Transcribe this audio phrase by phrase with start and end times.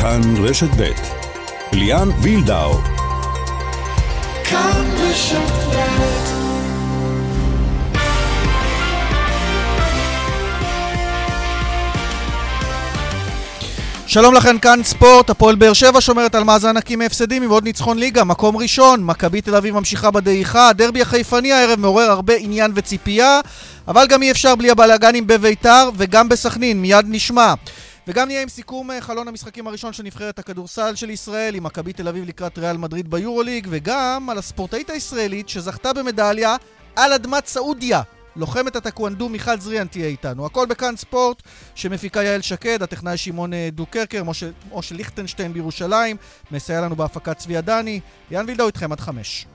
[0.00, 0.90] כאן רשת ב'
[1.72, 2.78] ליאן וילדאו.
[4.44, 5.78] כאן רשת ב'
[14.06, 17.98] שלום לכם, כאן ספורט, הפועל באר שבע שומרת על מאזן נקי מהפסדים עם עוד ניצחון
[17.98, 23.40] ליגה, מקום ראשון, מכבי תל אביב ממשיכה בדעיכה, הדרבי החיפני הערב מעורר הרבה עניין וציפייה,
[23.88, 27.54] אבל גם אי אפשר בלי הבלאגנים בביתר וגם בסכנין, מיד נשמע.
[28.08, 31.92] וגם נהיה עם סיכום אה, חלון המשחקים הראשון של נבחרת הכדורסל של ישראל עם מכבי
[31.92, 36.56] תל אביב לקראת ריאל מדריד ביורוליג וגם על הספורטאית הישראלית שזכתה במדליה
[36.96, 38.02] על אדמת סעודיה
[38.36, 40.46] לוחמת הטקוונדו מיכל זריאן תהיה איתנו.
[40.46, 41.42] הכל בכאן ספורט,
[41.74, 46.16] שמפיקה יעל שקד, הטכנאי שמעון אה, דוקרקר, משה, משה ליכטנשטיין בירושלים,
[46.50, 48.00] מסייע לנו בהפקת צבי עדני.
[48.30, 49.46] יאן וילדאו איתכם עד חמש.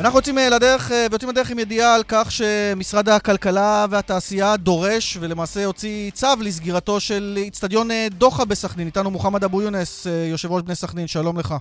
[0.00, 5.16] אנחנו יוצאים אה, לדרך, אה, ויוצאים לדרך עם ידיעה על כך שמשרד הכלכלה והתעשייה דורש
[5.20, 8.86] ולמעשה הוציא צו לסגירתו של איצטדיון דוחה בסכנין.
[8.86, 11.54] איתנו מוחמד אבו יונס, יושב ראש בני סכנין, שלום לך.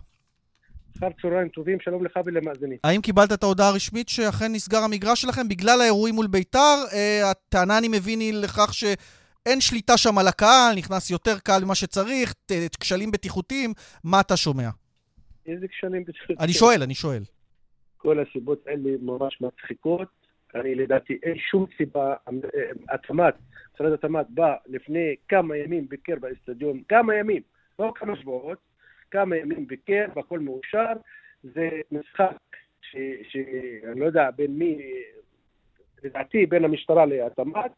[0.98, 2.78] אחר צהריים טובים, שלום לך ולמאזינים.
[2.84, 6.76] האם קיבלת את ההודעה הרשמית שאכן נסגר המגרש שלכם בגלל האירועים מול ביתר?
[6.94, 11.76] אה, הטענה, אני מבין, היא לכך שאין שליטה שם על הקהל, נכנס יותר קהל ממה
[11.76, 12.34] שצריך,
[12.80, 14.70] כשלים בטיחותיים, מה אתה שומע?
[15.48, 16.40] איזה כשלים בטיחותיים?
[16.40, 17.24] אני שואל, אני שואל.
[18.04, 20.08] כל הסיבות האלה ממש מצחיקות.
[20.56, 22.16] אני לדעתי אין שום סיבה,
[22.90, 23.36] התמ"ת,
[23.76, 27.42] משרד התמ"ת בא לפני כמה ימים, ביקר באצטדיון, כמה ימים,
[27.80, 28.58] לא כמה שבועות,
[29.12, 30.94] כמה ימים ביקר והכל מאושר.
[31.44, 32.38] זה משחק
[33.24, 34.82] שאני לא יודע בין מי,
[36.04, 37.72] לדעתי בין המשטרה להתמ"ת.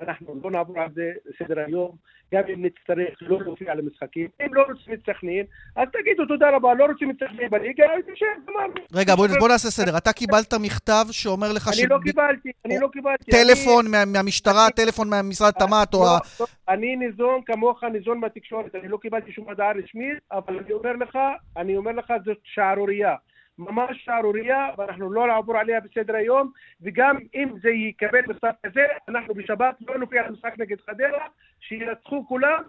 [0.00, 1.90] אנחנו לא נעבור על זה לסדר היום,
[2.34, 4.28] גם אם נצטרך לא להופיע למשחקים.
[4.46, 5.44] אם לא רוצים את סכנין,
[5.76, 8.74] אז תגידו תודה רבה, לא רוצים את סכנין בליגה, אז תשב, גמרנו.
[8.92, 9.96] רגע, בוא, נעשה סדר.
[9.96, 11.80] אתה קיבלת מכתב שאומר לך ש...
[11.80, 13.30] אני לא קיבלתי, אני לא קיבלתי.
[13.30, 13.84] טלפון.
[14.12, 14.70] מהמשטרה.
[14.76, 16.00] טלפון מהמשרד תמ"ת, או...
[16.04, 18.74] לא, לא, אני ניזון כמוך, ניזון מהתקשורת.
[18.74, 21.18] אני לא קיבלתי שום הודעה רשמית, אבל אני אומר לך,
[21.56, 23.14] אני אומר לך, זאת שערורייה.
[23.58, 26.50] ממש שערורייה, ואנחנו לא נעבור עליה בסדר היום,
[26.82, 31.26] וגם אם זה יקבל מצב כזה, אנחנו בשבת לא נופיע למשחק נגד חדרה,
[31.60, 32.62] שינצחו כולם,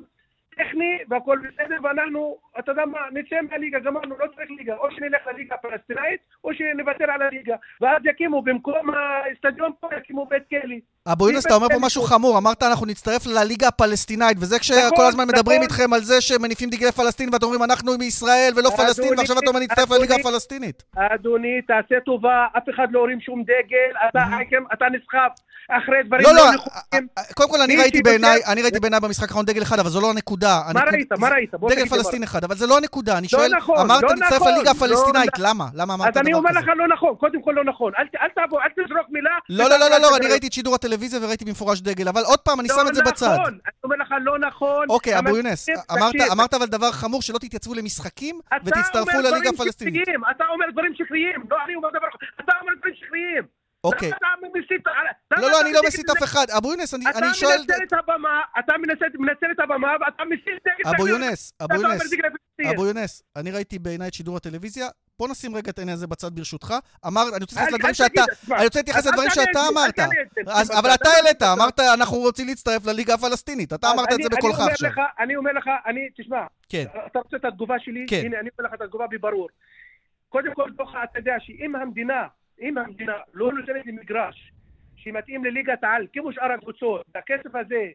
[0.60, 4.76] טכני והכל בסדר, ואנחנו, אתה יודע מה, נצא מהליגה, גמרנו, לא צריך ליגה.
[4.76, 7.56] או שנלך לליגה הפלסטינאית, או שנוותר על הליגה.
[7.82, 10.76] ואז יקימו, במקום האצטדיון פה, יקימו בית כלא.
[11.08, 15.06] אבו יונס, אתה אומר פה משהו חמור, אמרת אנחנו נצטרף לליגה הפלסטינאית, וזה כשכל נכון,
[15.06, 15.72] הזמן מדברים נכון.
[15.72, 19.60] איתכם על זה שמניפים דגלי פלסטין, ואתם אומרים אנחנו מישראל ולא פלסטין, ועכשיו אתה אומר
[19.60, 20.84] נצטרף לליגה הפלסטינית.
[20.96, 24.20] אדוני, תעשה טובה, אף אחד לא הורים שום דגל,
[24.74, 25.32] אתה נסחף.
[25.72, 27.08] אחרי דברים לא, לא, לא נכונים.
[27.34, 30.10] קודם כל, אני ראיתי בעיניי, אני ראיתי בעיניי במשחק האחרון דגל אחד, אבל זו לא
[30.10, 30.62] הנקודה.
[30.74, 31.12] מה ראית?
[31.20, 31.52] מה ראית?
[31.70, 33.18] דגל פלסטין אחד, אבל זה לא הנקודה.
[33.18, 35.66] אני שואל, נכון, אמרת נצטרף לליגה הפלסטינאית, למה?
[35.74, 36.20] למה אמרת דבר כזה?
[36.20, 37.94] אז אני אומר לך לא נכון, קודם כל לא נכון.
[37.98, 38.06] אל
[38.76, 39.30] תזרוק מילה.
[39.50, 42.60] לא, לא, לא, לא, אני ראיתי את שידור הטלוויזיה וראיתי במפורש דגל, אבל עוד פעם,
[42.60, 43.26] אני שם את זה בצד.
[43.26, 44.86] לא נכון, אני אומר לך לא נכון.
[44.90, 45.70] אוקיי, אבו יונס,
[46.32, 50.08] אמרת אבל דבר חמור, שלא תתייצבו למשחקים ותצטרפו לליגה הפלסטינית.
[50.32, 52.08] אתה אומר דברים שקריים, לא אני אומר דבר...
[52.40, 53.44] אתה אומר דברים שקריים.
[53.84, 54.12] אוקיי.
[55.38, 56.46] לא, לא, אני לא מסית אף אחד.
[56.58, 57.62] אבו יונס, אני שואל...
[57.66, 58.74] אתה מנצל את הבמה, אתה
[59.20, 60.96] מנצל את הבמה ואתה מסית נגד...
[60.96, 62.02] אבו יונס, אבו יונס,
[62.74, 64.88] אבו יונס, אני אבל בעיניי את שידור הטלוויזיה.
[65.20, 66.74] בוא נשים רגע את העניין הזה בצד ברשותך.
[67.08, 68.24] אמר, אני רוצה להתייחס לדברים שאתה,
[68.56, 70.00] אני רוצה להתייחס לדברים שאתה אמרת.
[70.80, 73.74] אבל אתה העלית, אמרת, אנחנו רוצים להצטרף לליגה הפלסטינית.
[73.74, 74.92] אתה אמרת את זה בקולך עכשיו.
[75.20, 76.86] אני אומר לך, אני, תשמע, כן.
[77.08, 78.06] אתה רוצה את התגובה שלי?
[78.10, 78.22] כן.
[78.26, 79.48] הנה, אני אומר לך את התגובה בברור.
[80.30, 80.70] קודם כל,
[81.04, 82.28] אתה יודע שאם המדינה
[82.62, 84.52] אם המדינה לא נותנת לי מגרש
[84.96, 87.88] שמתאים לליגת העל, כמו שאר הקבוצות, והכסף הזה,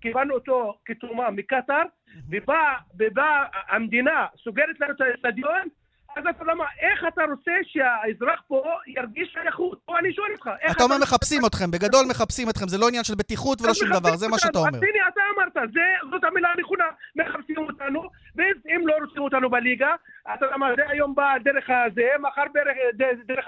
[0.00, 1.82] קיבלנו אותו כתרומה מקטאר,
[2.28, 5.68] ובאה המדינה, סוגרת לנו את האצטדיון,
[6.16, 9.78] אז אתה למה, איך אתה רוצה שהאזרח פה ירגיש שייכות?
[9.84, 10.50] פה אני שואל אותך.
[10.70, 14.16] אתה אומר מחפשים אתכם, בגדול מחפשים אתכם, זה לא עניין של בטיחות ולא שום דבר,
[14.16, 14.68] זה מה שאתה אומר.
[14.68, 15.70] הנה, אתה אמרת,
[16.10, 16.84] זאת המילה הנכונה,
[17.16, 18.02] מחפשים אותנו,
[18.36, 19.94] ואם לא רוצים אותנו בליגה,
[20.34, 22.44] אתה יודע מה, זה היום בא דרך הזה, מחר
[23.28, 23.46] דרך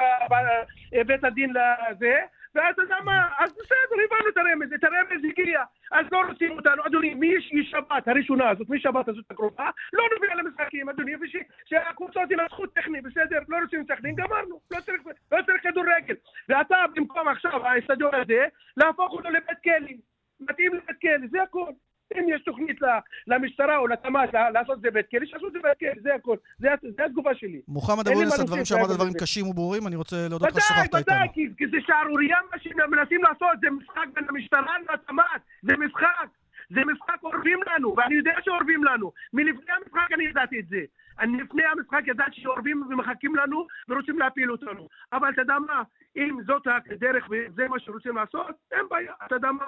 [1.06, 2.14] בית הדין לזה,
[2.58, 5.62] ואז אתה מה, אז בסדר, הבנו את הרמז, את הרמז הגיע,
[5.92, 7.14] אז לא רוצים אותנו, אדוני,
[7.52, 13.56] משבת הראשונה הזאת, משבת הזאת הקרובה, לא נוביל למשחקים, אדוני, ושהקבוצות ינצחו טכני, בסדר, לא
[13.62, 15.02] רוצים סכנין, גמרנו, לא צריך,
[15.32, 16.14] לא צריך כדורגל.
[16.48, 18.46] ואתה במקום עכשיו, האצטדיון הזה,
[18.76, 19.96] להפוך אותו לבית כלא,
[20.40, 21.70] מתאים לבית כלא, זה הכל.
[22.16, 22.78] אם יש תוכנית
[23.26, 26.36] למשטרה או לתמ"ת לעשות את זה בית כלא, שיעשו את זה בית כלא, זה הכל.
[26.58, 27.60] זה התגובה שלי.
[27.68, 31.00] מוחמד אבו יונס, הדברים שאמרת דברים קשים וברורים, אני רוצה להודות לך ששוחחת איתנו.
[31.00, 36.28] ודאי, ודאי, כי זה שערורייה מה שמנסים לעשות, זה משחק בין המשטרה לתמ"ת, זה משחק.
[36.70, 39.12] זה משחק אורבים לנו, ואני יודע שאורבים לנו.
[39.32, 40.80] מלפני המשחק אני ידעתי את זה.
[41.20, 44.88] אני לפני המשחק ידעתי שאורבים ומחכים לנו ורוצים להפיל אותנו.
[45.12, 45.82] אבל אתה יודע מה,
[46.16, 49.64] אם זאת הדרך וזה מה שרוצים לעשות, אין בעיה, אתה יודע מה.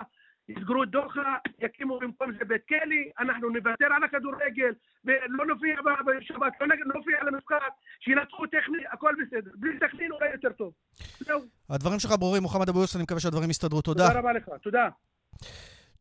[0.56, 4.73] יסגרו את דוחה, יקימו במקום זה בית כלא, אנחנו נוותר על הכדורגל
[5.05, 5.76] ולא נופיע
[6.06, 9.50] בשבת, לא נופיע על המשחק, שינצחו טכני, הכל בסדר.
[9.55, 10.73] בלי טכנין אולי יותר טוב.
[11.20, 11.41] זהו.
[11.70, 13.82] הדברים שלך ברורים, מוחמד אבו יוסף, אני מקווה שהדברים יסתדרו.
[13.82, 14.08] תודה.
[14.08, 14.88] תודה רבה לך, תודה.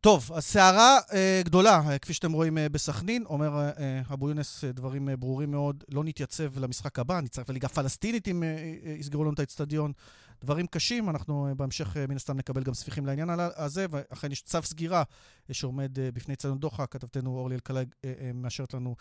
[0.02, 4.64] טוב, הסערה אה, גדולה, אה, כפי שאתם רואים אה, בסכנין, אומר אה, אה אבו יונס
[4.64, 8.92] אה, דברים אה, ברורים מאוד, לא נתייצב למשחק הבא, נצטרף לליגה פלסטינית אם אה, אה,
[8.92, 9.92] יסגרו לנו את האצטדיון.
[10.42, 14.42] דברים קשים, אנחנו אה, בהמשך אה, מן הסתם נקבל גם ספיחים לעניין הזה, ואכן יש
[14.42, 15.04] צו סגירה
[15.50, 17.86] אה, שעומד בפני ציון דוחה, כתבתנו אורלי אלקלעי
[18.34, 18.96] מאשרת לנו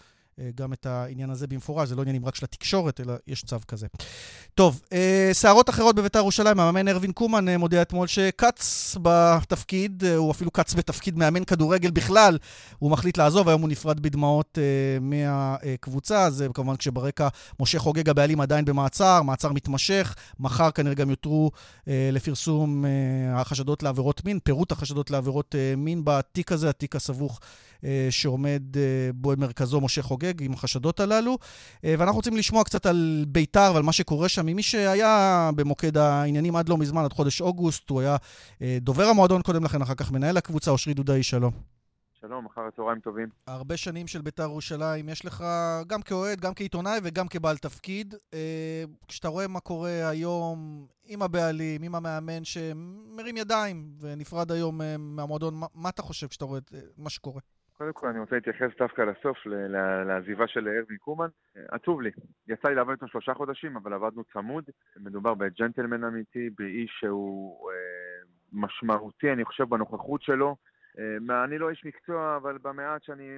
[0.55, 3.87] גם את העניין הזה במפורש, זה לא עניינים רק של התקשורת, אלא יש צו כזה.
[4.55, 10.31] טוב, אה, סערות אחרות בביתר ירושלים, המאמן ארווין קומן אה, מודיע אתמול שקץ בתפקיד, הוא
[10.31, 12.39] אפילו קץ בתפקיד מאמן כדורגל בכלל,
[12.79, 14.59] הוא מחליט לעזוב, היום הוא נפרד בדמעות
[15.01, 17.29] מהקבוצה, זה כמובן כשברקע
[17.61, 21.51] משה חוגג הבעלים עדיין במעצר, מעצר מתמשך, מחר כנראה גם יותרו
[21.87, 22.85] לפרסום
[23.35, 27.41] החשדות לעבירות מין, פירוט החשדות לעבירות מין בתיק הזה, התיק הסבוך
[28.11, 28.63] שעומד
[29.15, 30.28] בו במרכזו משה חוגג.
[30.29, 31.39] חוגג עם החשדות הללו.
[31.85, 36.57] אה, ואנחנו רוצים לשמוע קצת על ביתר ועל מה שקורה שם, ממי שהיה במוקד העניינים
[36.57, 38.17] עד לא מזמן, עד חודש אוגוסט, הוא היה
[38.63, 41.53] אה, דובר המועדון קודם לכן, אחר כך מנהל הקבוצה, אושרי דודאי, שלום.
[42.21, 43.29] שלום, אחר הצהריים טובים.
[43.47, 45.45] הרבה שנים של ביתר ירושלים, יש לך
[45.87, 48.15] גם כאוהד, גם כעיתונאי וגם כבעל תפקיד.
[48.35, 55.55] אה, כשאתה רואה מה קורה היום עם הבעלים, עם המאמן שמרים ידיים ונפרד היום מהמועדון,
[55.55, 57.41] מה, מה אתה חושב כשאתה רואה את מה שקורה?
[57.79, 59.47] קודם כל אני רוצה להתייחס דווקא לסוף,
[60.07, 61.29] לעזיבה של ארווין קומן.
[61.69, 62.11] עצוב לי.
[62.49, 64.65] יצא לי לעבוד איתו שלושה חודשים, אבל עבדנו צמוד.
[64.97, 67.77] מדובר בג'נטלמן אמיתי, באיש שהוא אה,
[68.53, 70.57] משמעותי, אני חושב, בנוכחות שלו.
[70.99, 73.29] אה, אני לא איש מקצוע, אבל במעט שאני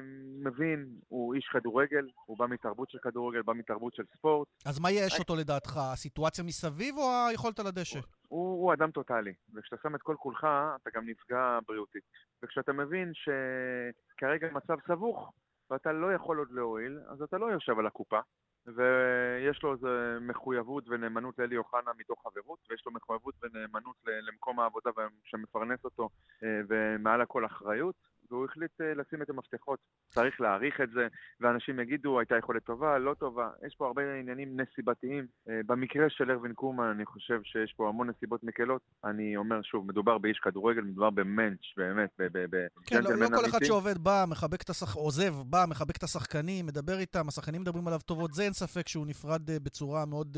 [0.45, 4.49] מבין, הוא איש כדורגל, הוא בא מתרבות של כדורגל, בא מתרבות של ספורט.
[4.67, 5.77] אז מה יש אותו לדעתך?
[5.77, 7.99] הסיטואציה מסביב או היכולת על הדשא?
[8.29, 10.47] הוא, הוא אדם טוטאלי, וכשאתה שם את כל כולך,
[10.83, 12.03] אתה גם נפגע בריאותית.
[12.43, 15.33] וכשאתה מבין שכרגע מצב סבוך,
[15.71, 18.21] ואתה לא יכול עוד להועיל, אז אתה לא יושב על הקופה,
[18.67, 19.89] ויש לו איזו
[20.21, 24.91] מחויבות ונאמנות לאלי אוחנה מתוך חברות, ויש לו מחויבות ונאמנות למקום העבודה
[25.25, 26.09] שמפרנס אותו,
[26.43, 27.95] אה, ומעל הכל אחריות.
[28.31, 29.79] והוא החליט אה, לשים את המפתחות.
[30.09, 31.09] צריך להעריך את זה,
[31.41, 33.51] ואנשים יגידו, הייתה יכולת טובה, לא טובה.
[33.67, 35.27] יש פה הרבה עניינים נסיבתיים.
[35.49, 38.83] אה, במקרה של ארווין קומן, אני חושב שיש פה המון נסיבות מקלות.
[39.05, 43.65] אני אומר שוב, מדובר באיש כדורגל, מדובר במנץ', באמת, בג'נטלמן כן, לא, לא כל אחד
[43.65, 48.01] שעובד בא, מחבק את השחקנים, עוזב, בא, מחבק את השחקנים, מדבר איתם, השחקנים מדברים עליו
[48.01, 50.37] טובות, זה אין ספק שהוא נפרד אה, בצורה מאוד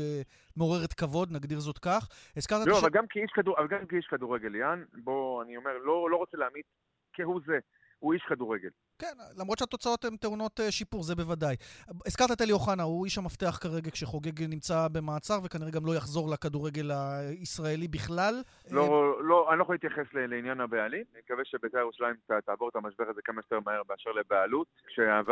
[0.57, 2.09] מעוררת כבוד, נגדיר זאת כך.
[2.37, 2.67] הזכרת...
[2.67, 3.31] לא, אבל גם כאיש,
[3.69, 6.63] גם כדורגל, יאן, בוא, אני אומר, לא, לא רוצה להעמיד
[7.13, 7.59] כהוא זה.
[8.03, 8.69] הוא איש כדורגל.
[8.99, 11.55] כן, למרות שהתוצאות הן טעונות אה, שיפור, זה בוודאי.
[12.05, 16.29] הזכרת את אלי אוחנה, הוא איש המפתח כרגע כשחוגג נמצא במעצר, וכנראה גם לא יחזור
[16.29, 18.33] לכדורגל הישראלי בכלל.
[18.71, 21.03] לא, אה, לא, אני לא יכול להתייחס לעניין הבעלים.
[21.13, 22.15] אני מקווה שבית"ר ירושלים
[22.45, 24.67] תעבור את המשבר הזה כמה שיותר מהר באשר לבעלות.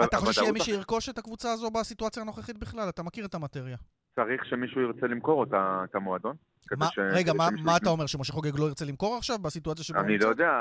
[0.03, 2.89] אתה חושב שיהיה מי שירכוש את הקבוצה הזו בסיטואציה הנוכחית בכלל?
[2.89, 3.77] אתה מכיר את המטריה.
[4.15, 6.35] צריך שמישהו ירצה למכור אותה, את המועדון.
[6.77, 6.99] מה, ש...
[6.99, 10.15] רגע, מה, מה אתה אומר, שמשה חוגג לא ירצה למכור עכשיו בסיטואציה שבה הוא נמצא?
[10.15, 10.51] אני לא יודע.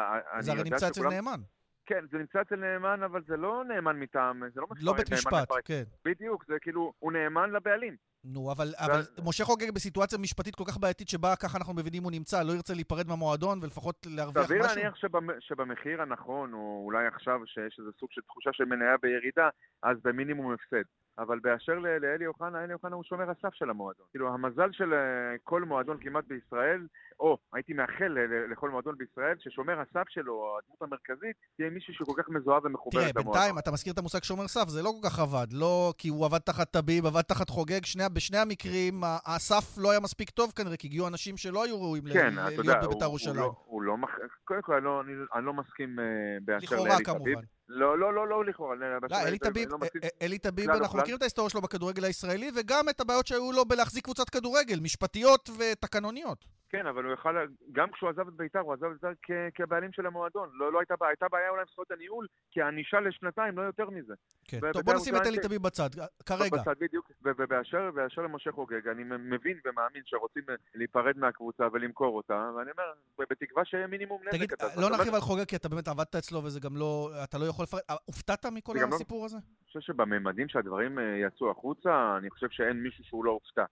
[0.40, 1.40] זה הרי נמצא אצל נאמן.
[1.90, 5.48] כן, זה נמצא אצל נאמן, אבל זה לא נאמן מטעם, זה לא לא בית משפט,
[5.64, 5.82] כן.
[6.04, 7.96] בדיוק, זה כאילו, הוא נאמן לבעלים.
[8.24, 8.74] נו, אבל.
[8.78, 12.52] אבל משה חוגג בסיטואציה משפטית כל כך בעייתית שבה ככה אנחנו מבינים הוא נמצא, לא
[12.52, 14.56] ירצה להיפרד מהמועדון ולפחות להרוויח משהו?
[14.56, 15.28] סביר להניח שבמ...
[15.40, 19.48] שבמחיר הנכון, או אולי עכשיו שיש איזה סוג של תחושה של מניה בירידה,
[19.82, 20.84] אז במינימום הפסד.
[21.20, 24.06] אבל באשר לאלי אוחנה, אלי אוחנה הוא שומר הסף של המועדון.
[24.10, 24.98] כאילו, המזל של אה,
[25.44, 26.86] כל מועדון כמעט בישראל,
[27.20, 28.16] או הייתי מאחל
[28.50, 33.22] לכל מועדון בישראל, ששומר הסף שלו, הדמות המרכזית, תהיה מישהו שכל כך מזוהה ומחוברת למועדון.
[33.22, 35.46] תראה, בינתיים, אתה מזכיר את המושג שומר סף, זה לא כל כך עבד.
[35.52, 40.00] לא כי הוא עבד תחת טביב, עבד תחת חוגג, שני, בשני המקרים הסף לא היה
[40.00, 43.36] מספיק טוב כנראה, כי הגיעו אנשים שלא היו ראויים כן, להיות בבית"ר ירושלים.
[43.36, 43.96] לא, לא,
[44.44, 45.02] קודם כל, אני לא,
[45.42, 46.02] לא מסכים uh,
[46.44, 47.38] באשר לאלי טביב.
[47.72, 48.74] לא, לא, לא, לא לכאורה.
[49.10, 52.88] לא, אלי טביב, לא אה, אלי טביב, אנחנו מכירים את ההיסטוריה שלו בכדורגל הישראלי, וגם
[52.88, 56.44] את הבעיות שהיו לו בלהחזיק קבוצת כדורגל, משפטיות ותקנוניות.
[56.70, 57.36] כן, אבל הוא יכל,
[57.72, 60.48] גם כשהוא עזב את בית"ר, הוא עזב את בית"ר כבעלים של המועדון.
[60.52, 64.14] לא, לא הייתה בעיה, הייתה בעיה אולי עם זכויות הניהול, כענישה לשנתיים, לא יותר מזה.
[64.44, 65.88] כן, טוב, בוא נשים את אלי תביב בצד,
[66.26, 66.56] כרגע.
[66.56, 67.10] בצד, בדיוק.
[67.22, 70.42] ובאשר למשה חוגג, אני מבין ומאמין שרוצים
[70.74, 72.92] להיפרד מהקבוצה ולמכור אותה, ואני אומר,
[73.30, 74.36] בתקווה שיהיה מינימום נזק.
[74.36, 77.44] תגיד, לא נרחיב על חוגג, כי אתה באמת עבדת אצלו וזה גם לא, אתה לא
[77.44, 77.82] יכול לפרט.
[78.04, 79.36] הופתעת מכל לא- הסיפור הזה?
[79.36, 83.64] אני חושב שבממדים שהדברים אה, יצאו החוצה, אני חושב שאין מישהו שהוא לא הופתע.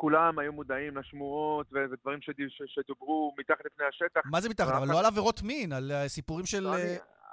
[0.00, 2.18] כולם היו מודעים לשמועות ודברים
[2.66, 4.20] שדוברו מתחת לפני השטח.
[4.24, 4.72] מה זה מתחת?
[4.72, 6.66] אבל לא על עבירות מין, על אה, סיפורים של...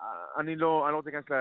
[0.07, 1.37] לא, אני לא, אני לא רוצה להיכנס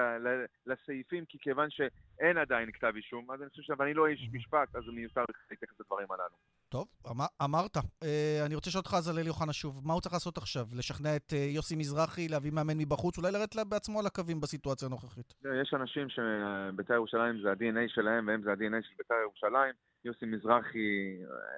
[0.67, 4.83] לסעיפים, כי כיוון שאין עדיין כתב אישום, אז אני חושב שאני לא איש משפט, אז
[4.93, 6.37] מיותר להתייחס לדברים הללו.
[6.69, 7.77] טוב, אמר, אמרת.
[8.03, 10.67] אה, אני רוצה לשאול אותך, אז הלל יוחנה שוב, מה הוא צריך לעשות עכשיו?
[10.79, 15.35] לשכנע את אה, יוסי מזרחי, להביא מאמן מבחוץ, אולי לרדת בעצמו על הקווים בסיטואציה הנוכחית?
[15.63, 19.75] יש אנשים שבית"ר ירושלים זה ה-DNA שלהם, והם זה ה-DNA של בית"ר ירושלים.
[20.05, 21.17] יוסי מזרחי,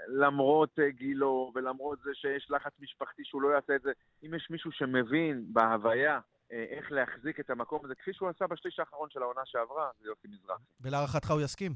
[0.08, 3.92] למרות אה, גילו ולמרות זה שיש לחץ משפחתי שהוא לא יעשה את זה,
[4.26, 9.10] אם יש מישהו שמבין בהוויה איך להחזיק את המקום הזה, כפי שהוא עשה בשליש האחרון
[9.10, 10.62] של העונה שעברה, זה יוסי מזרחי.
[10.80, 11.72] ולהערכתך הוא יסכים?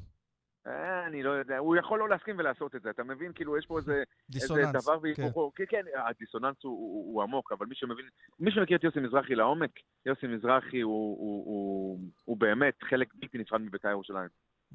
[0.67, 3.33] אה, אני לא יודע, הוא יכול לא להסכים ולעשות את זה, אתה מבין?
[3.33, 4.03] כאילו, יש פה איזה,
[4.35, 5.51] איזה דבר והיפוכו.
[5.55, 5.63] כן.
[5.69, 8.05] כן, כן, הדיסוננס הוא, הוא, הוא עמוק, אבל מי שמבין,
[8.39, 9.71] מי שמכיר את יוסי מזרחי לעומק,
[10.05, 14.29] יוסי מזרחי הוא, הוא, הוא, הוא באמת חלק בלתי נפרד מבית"ר ירושלים.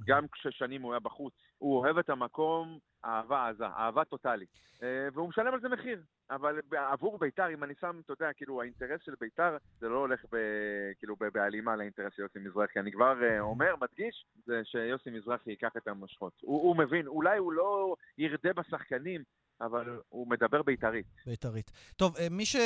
[0.07, 1.35] גם כששנים הוא היה בחוץ.
[1.59, 4.49] הוא אוהב את המקום אהבה עזה, אהבה טוטאלית.
[4.83, 6.02] אה, והוא משלם על זה מחיר.
[6.31, 10.25] אבל עבור בית"ר, אם אני שם, אתה יודע, כאילו, האינטרס של בית"ר, זה לא הולך
[10.33, 10.37] ב,
[10.99, 12.81] כאילו, בהלימה לאינטרס של יוסי מזרחי.
[12.81, 16.33] אני כבר אה, אומר, מדגיש, זה שיוסי מזרחי ייקח את המושכות.
[16.40, 19.23] הוא, הוא מבין, אולי הוא לא ירדה בשחקנים,
[19.61, 21.07] אבל הוא מדבר בית"רית.
[21.27, 21.71] בית"רית.
[21.97, 22.57] טוב, אה, מי ש...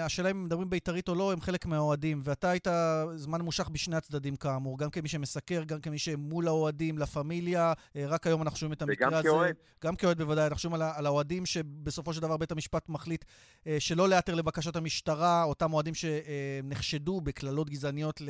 [0.00, 2.68] השאלה אם מדברים בית"רית או לא, הם חלק מהאוהדים, ואתה היית
[3.14, 7.72] זמן ממושך בשני הצדדים כאמור, גם כמי שמסקר, גם כמי שמול האוהדים, לה פמיליה.
[7.96, 9.18] אה, רק היום אנחנו שומעים את המקרה הזה.
[9.18, 9.56] וגם כאוהד.
[9.84, 13.24] גם כאוהד בוודאי, אנחנו שומעים על האוהדים שבסופו של דבר בית המשפט מחליט
[13.66, 18.22] אה, שלא להיעתר לבקשת המשטרה, אותם אוהדים שנחשדו בקללות גזעניות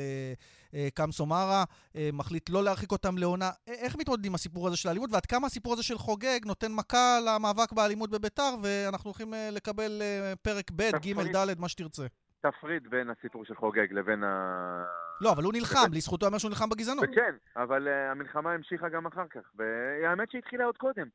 [0.73, 1.63] לקמסו מארה,
[2.13, 3.51] מחליט לא להרחיק אותם לעונה.
[3.67, 7.19] איך מתמודדים עם הסיפור הזה של האלימות, ועד כמה הסיפור הזה של חוגג נותן מכה
[7.25, 12.03] למאבק באלימות אליפות בביתר, ואנחנו הולכים אה, לקבל אה, פרק ב', ג', ד', מה שתרצה.
[12.41, 14.83] תפריד בין הסיפור של חוגג לבין ה...
[15.21, 17.05] לא, אבל הוא נלחם, לזכותו אומר שהוא נלחם בגזענות.
[17.15, 21.07] כן, אבל uh, המלחמה המשיכה גם אחר כך, והאמת שהתחילה עוד קודם.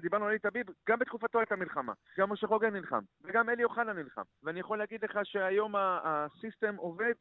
[0.00, 1.92] דיברנו על אלי טביב, גם בתקופתו הייתה מלחמה.
[2.18, 4.22] גם משה חוגג נלחם, וגם אלי אוחנה נלחם.
[4.42, 7.14] ואני יכול להגיד לך שהיום הסיסטם עובד,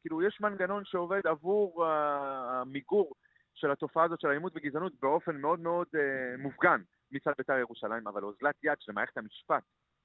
[0.00, 3.12] כאילו יש מנגנון שעובד עבור המיגור
[3.54, 5.86] של התופעה הזאת של אלימות וגזענות באופן מאוד מאוד
[6.38, 6.80] מופגן.
[7.12, 9.62] מצד בית"ר ירושלים, אבל אוזלת יד של מערכת המשפט.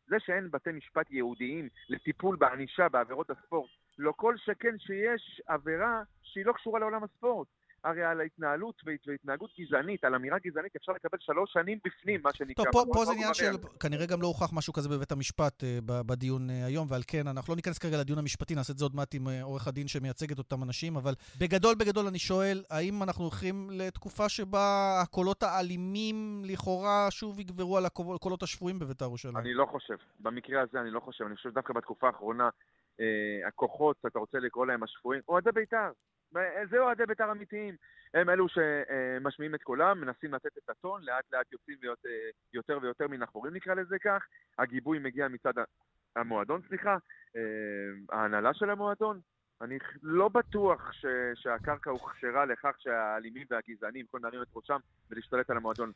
[0.07, 6.45] זה שאין בתי משפט ייעודיים לטיפול בענישה בעבירות הספורט, לא כל שכן שיש עבירה שהיא
[6.45, 7.47] לא קשורה לעולם הספורט.
[7.83, 12.65] הרי על ההתנהלות והתנהגות גזענית, על אמירה גזענית, אפשר לקבל שלוש שנים בפנים, מה שנקרא.
[12.65, 13.57] טוב, פה, פה זה עניין של...
[13.79, 17.51] כנראה גם לא הוכח משהו כזה בבית המשפט uh, בדיון uh, היום, ועל כן, אנחנו
[17.51, 20.31] לא ניכנס כרגע לדיון המשפטי, נעשה את זה עוד מעט עם uh, עורך הדין שמייצג
[20.31, 26.41] את אותם אנשים, אבל בגדול, בגדול אני שואל, האם אנחנו הולכים לתקופה שבה הקולות האלימים
[26.45, 29.37] לכאורה שוב יגברו על הקולות השפויים בבית"ר ירושלים?
[29.37, 29.95] אני לא חושב.
[30.19, 31.25] במקרה הזה אני לא חושב.
[31.25, 32.49] אני חושב שדווקא בתקופה האחרונה,
[32.99, 35.91] אה, הכוחות, אתה רוצה לקרוא להם השפויים, אוהדי בית"ר.
[36.69, 37.75] זה אוהדי בית"ר אמיתיים.
[38.13, 41.99] הם אלו שמשמיעים את קולם, מנסים לתת את הטון, לאט לאט יוצאים להיות,
[42.53, 44.25] יותר ויותר מן החורים נקרא לזה כך.
[44.59, 45.53] הגיבוי מגיע מצד
[46.15, 46.97] המועדון, סליחה,
[47.35, 49.19] אה, ההנהלה של המועדון.
[49.63, 51.05] אני לא בטוח ש,
[51.35, 54.79] שהקרקע הוכשרה לכך שהאלימים והגזענים יכולים להרים את ראשם
[55.09, 55.91] ולהשתלט על המועדון.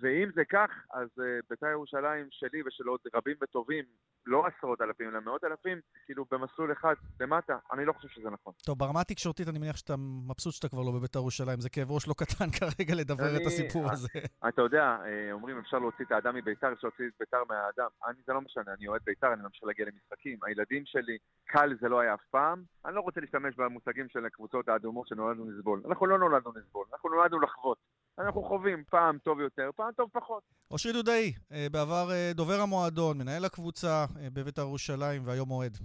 [0.00, 3.84] ואם זה כך, אז uh, בית"ר ירושלים שלי ושל עוד רבים וטובים,
[4.26, 8.52] לא עשרות אלפים, אלא מאות אלפים, כאילו במסלול אחד למטה, אני לא חושב שזה נכון.
[8.64, 12.08] טוב, ברמה התקשורתית אני מניח שאתה מבסוט שאתה כבר לא בבית"ר ירושלים, זה כאב ראש
[12.08, 14.08] לא קטן כרגע לדבר אני, את הסיפור הזה.
[14.48, 17.88] אתה יודע, אה, אומרים אפשר להוציא את האדם מבית"ר, אפשר להוציא את בית"ר מהאדם.
[18.06, 20.38] אני, זה לא משנה, אני אוהד בית"ר, אני ממשיך להגיע למשחקים.
[20.46, 22.62] הילדים שלי, קל זה לא היה אף פעם.
[22.84, 25.82] אני לא רוצה להשתמש במושגים של הקבוצות האדומות שנולדנו לסבול.
[25.88, 27.78] אנחנו לא נולדנו לסבול, אנחנו נולדנו לחוות.
[28.18, 30.42] אנחנו חווים פעם טוב יותר, פעם טוב פחות.
[30.70, 35.76] אושרי דודאי, אה, בעבר אה, דובר המועדון, מנהל הקבוצה אה, בבית"ר ירושלים והיום אוהד.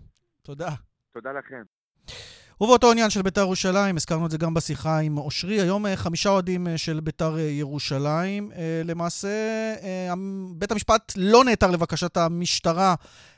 [0.42, 0.70] תודה.
[1.14, 1.64] תודה לכם.
[2.62, 6.68] ובאותו עניין של בית"ר ירושלים, הזכרנו את זה גם בשיחה עם אושרי, היום חמישה אוהדים
[6.78, 8.52] של בית"ר ירושלים.
[8.86, 9.30] למעשה,
[10.56, 12.96] בית המשפט לא נעתר לבקשת המשטרה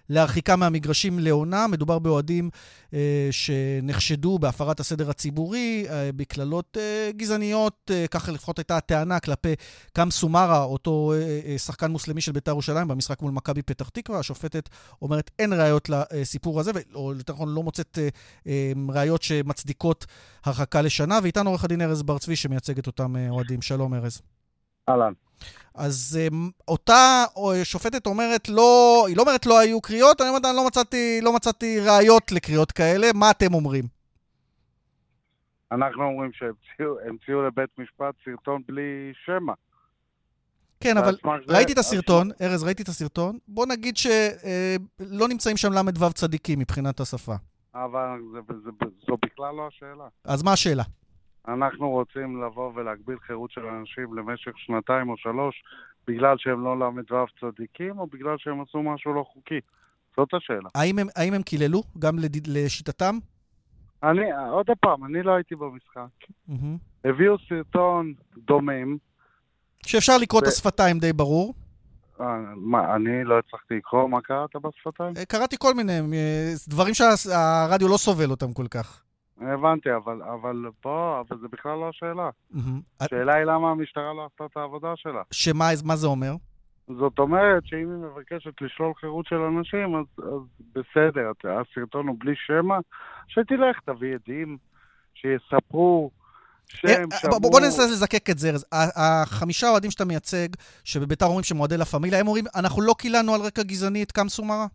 [0.10, 1.68] להרחיקה מהמגרשים לעונה.
[1.68, 2.50] מדובר באוהדים
[2.94, 9.54] אה, שנחשדו בהפרת הסדר הציבורי, אה, בקללות אה, גזעניות, אה, ככה לפחות הייתה הטענה כלפי
[9.94, 14.20] קאם סומרה, אותו אה, אה, שחקן מוסלמי של בית"ר ירושלים, במשחק מול מכבי פתח תקווה.
[14.20, 14.70] השופטת
[15.02, 18.08] אומרת אין ראיות לסיפור הזה, או יותר נכון לא מוצאת אה,
[18.48, 20.06] אה, ראיות שמצדיקות
[20.46, 21.20] הרחקה לשנה.
[21.24, 23.62] ואיתנו עורך הדין ארז בר צבי שמייצג את אותם אה, אוהדים.
[23.62, 24.22] שלום ארז.
[24.90, 25.14] אהלן.
[25.76, 26.36] אז um,
[26.68, 27.26] אותה
[27.64, 31.36] שופטת אומרת, לא, היא לא אומרת לא היו קריאות, אני אומרת, אני לא מצאתי, לא
[31.36, 33.86] מצאתי ראיות לקריאות כאלה, מה אתם אומרים?
[35.72, 36.54] אנחנו אומרים שהם
[37.08, 39.54] המציאו לבית משפט סרטון בלי שמע.
[40.80, 41.18] כן, אבל
[41.48, 43.38] ראיתי את הסרטון, ארז, ראיתי את הסרטון.
[43.48, 47.36] בוא נגיד שלא אה, נמצאים שם ל"ו צדיקים מבחינת השפה.
[47.76, 48.20] אבל
[49.08, 50.08] זו בכלל לא השאלה.
[50.24, 50.84] אז מה השאלה?
[51.48, 55.64] אנחנו רוצים לבוא ולהגביל חירות של אנשים למשך שנתיים או שלוש
[56.08, 59.60] בגלל שהם לא ל"ו צדיקים, או בגלל שהם עשו משהו לא חוקי.
[60.18, 60.70] זאת השאלה.
[60.76, 62.48] האם הם, האם הם קיללו, גם לד...
[62.48, 63.16] לשיטתם?
[64.04, 66.08] אני, עוד פעם, אני לא הייתי במשחק.
[66.48, 66.78] מהמם.
[67.06, 68.98] הביאו סרטון דומם.
[69.86, 71.54] שאפשר לקרוא את ו- השפתיים די ברור.
[72.22, 75.14] אה, מה, אני לא הצלחתי לקרוא מה קראת בשפתיים?
[75.18, 79.04] אה, קראתי כל מיני אה, דברים שהרדיו לא סובל אותם כל כך.
[79.42, 82.30] הבנתי, אבל, אבל פה, אבל זה בכלל לא השאלה.
[82.56, 82.62] אה,
[83.00, 85.22] השאלה היא למה המשטרה לא עשתה את העבודה שלה.
[85.32, 86.32] שמה מה זה אומר?
[87.00, 90.42] זאת אומרת שאם היא מבקשת לשלול חירות של אנשים, אז, אז
[90.76, 92.78] בסדר, הסרטון הוא בלי שמע,
[93.28, 94.58] שתלך, תביא עדים,
[95.14, 96.12] שיספרו
[96.68, 97.40] שם, אה, שמעו...
[97.40, 98.52] בוא- ננסה לזקק את זה.
[98.96, 100.48] החמישה אוהדים שאתה מייצג,
[100.84, 104.12] שבביתר אומרים שהם אוהדי לה פמיליה, הם אומרים, אנחנו לא קיללנו על רקע גזעני את
[104.12, 104.66] קאם סומרה?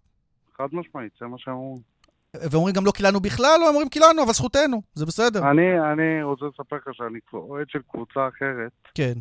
[0.59, 1.94] חד משמעית, זה מה שהם אומרים.
[2.50, 5.50] ואומרים גם לא קיללנו בכלל, או הם אומרים קיללנו, אבל זכותנו, זה בסדר.
[5.50, 9.12] אני, אני רוצה לספר לך שאני אוהד של קבוצה אחרת, כן.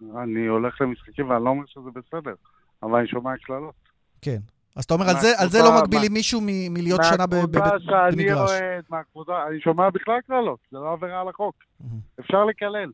[0.00, 2.34] ואני הולך למשחקים ואני לא אומר שזה בסדר,
[2.82, 3.74] אבל אני שומע קללות.
[4.22, 4.38] כן.
[4.76, 7.36] אז אתה אומר, על זה, על זה לא מגבילים מישהו מ- מלהיות שנה ב- ב-
[7.50, 8.50] ב- מהקבוצה שאני במגרש.
[8.50, 11.54] אוהד, מהקבוצה, אני שומע בכלל קללות, זה לא עבירה על החוק.
[11.80, 11.98] מהמם.
[12.20, 12.90] אפשר לקלל.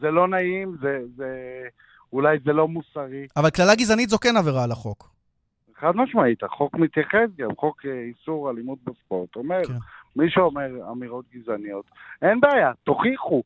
[0.00, 1.26] זה לא נעים, זה, זה...
[2.12, 3.26] אולי זה לא מוסרי.
[3.36, 5.10] אבל קללה גזענית זו כן עבירה על החוק.
[5.82, 9.36] חד משמעית, החוק מתייחס גם, חוק אה, איסור אלימות בספורט.
[9.36, 9.72] אומר, כן.
[10.16, 11.84] מי שאומר אמירות גזעניות,
[12.22, 13.42] אין בעיה, תוכיחו.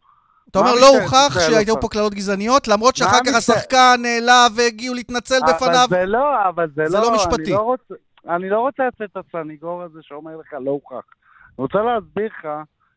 [0.50, 1.80] אתה אומר, לא הוכח שהיו עושה?
[1.80, 5.84] פה קללות גזעניות, למרות שאחר כך השחקן נעלב והגיעו להתנצל בפניו.
[5.88, 7.42] אבל זה לא, אבל זה, זה לא, לא משפטי.
[7.42, 7.94] אני לא, רוצה,
[8.28, 10.94] אני לא רוצה לצאת את הסניגור הזה שאומר לך לא הוכח.
[10.94, 12.48] אני רוצה להסביר לך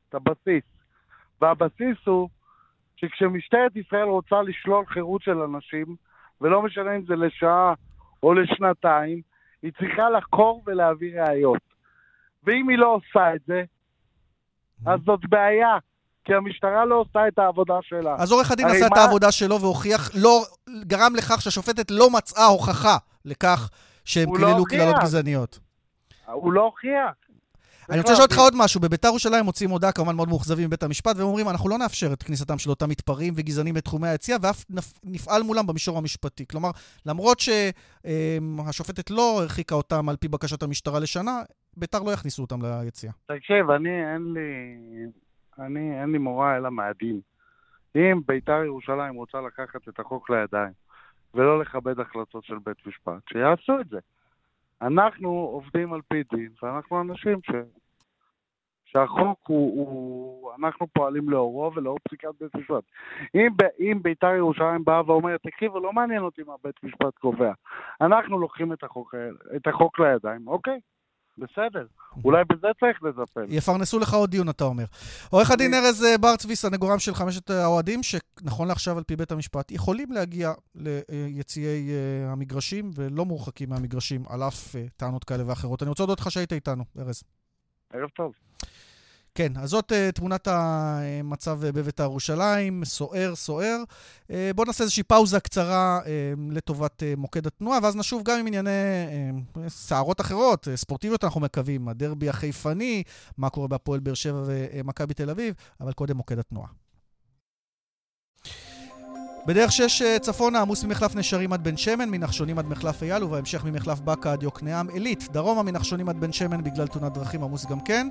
[0.10, 0.64] את הבסיס.
[1.42, 2.30] והבסיס הוא
[2.96, 5.86] שכשמשטרת ישראל רוצה לשלול חירות של אנשים,
[6.42, 7.74] ולא משנה אם זה לשעה
[8.24, 9.29] או לשנתיים,
[9.64, 11.58] היא צריכה לחקור ולהביא ראיות.
[12.44, 13.64] ואם היא לא עושה את זה,
[14.86, 15.78] אז זאת בעיה,
[16.26, 18.16] כי המשטרה לא עושה את העבודה שלה.
[18.20, 20.42] אז עורך הדין עשה את מה- העבודה שלו והוכיח, לא,
[20.82, 23.70] גרם לכך שהשופטת לא מצאה הוכחה לכך
[24.06, 24.64] שהם הוא לא.
[24.70, 25.60] קללות גזעניות.
[26.26, 27.14] הוא לא הוכיח.
[27.90, 28.82] אני רוצה לשאול אותך עוד משהו.
[28.82, 32.24] בביתר ירושלים מוציאים הודעה כמובן מאוד מאוכזבים מבית המשפט, והם אומרים, אנחנו לא נאפשר את
[32.24, 36.46] כניסתם של אותם מתפרעים וגזענים לתחומי היציאה, ואף נפ- נפעל מולם במישור המשפטי.
[36.48, 36.70] כלומר,
[37.06, 41.42] למרות שהשופטת לא הרחיקה אותם על פי בקשת המשטרה לשנה,
[41.78, 43.12] ביתר לא יכניסו אותם ליציאה.
[43.26, 44.50] תקשיב, אני, אין לי,
[45.60, 47.20] אני, אין לי מורא אלא מהדין.
[47.96, 50.72] אם בית"ר ירושלים רוצה לקחת את החוק לידיים
[51.34, 53.98] ולא לכבד החלטות של בית משפט, שיעשו את זה.
[54.82, 57.50] אנחנו עובדים על פי דין, ואנחנו אנשים ש...
[58.92, 60.52] שהחוק הוא, הוא...
[60.60, 62.84] אנחנו פועלים לאורו ולאור פסיקת בית משפט.
[63.36, 63.50] אם.
[63.80, 67.52] אם בית"ר ירושלים באה ואומרת, תקשיבו, לא מעניין אותי מה בית משפט קובע.
[68.02, 69.16] אנחנו לוקחים את החוק,
[69.56, 70.80] את החוק לידיים, אוקיי,
[71.38, 71.86] בסדר.
[72.26, 73.46] אולי בזה צריך לטפל.
[73.50, 74.84] יפרנסו לך עוד דיון, אתה אומר.
[75.32, 79.32] עורך הדין ארז אה, בר צבי, סנגורם של חמשת האוהדים, שנכון לעכשיו על פי בית
[79.32, 85.82] המשפט, יכולים להגיע ליציעי אה, המגרשים ולא מורחקים מהמגרשים, על אף אה, טענות כאלה ואחרות.
[85.84, 87.24] אני רוצה להודות לך שהיית איתנו, ארז.
[87.94, 88.49] ערב טוב.
[89.40, 93.84] כן, אז זאת uh, תמונת המצב uh, בבית"ר ירושלים, סוער, סוער.
[94.28, 96.00] Uh, בואו נעשה איזושהי פאוזה קצרה
[96.52, 98.72] לטובת מוקד התנועה, ואז נשוב גם עם ענייני
[99.68, 103.04] סערות אחרות, ספורטיביות אנחנו מקווים, הדרבי החיפני,
[103.38, 106.68] מה קורה בהפועל באר שבע ומכבי תל אביב, אבל קודם מוקד התנועה.
[109.50, 113.64] בדרך 6 אה, צפונה עמוס ממחלף נשרים עד בן שמן, מנחשונים עד מחלף אייל, ובהמשך
[113.64, 115.28] ממחלף באקה עד יוקנעם עילית.
[115.32, 118.08] דרומה מנחשונים עד בן שמן בגלל תאונת דרכים עמוס גם כן.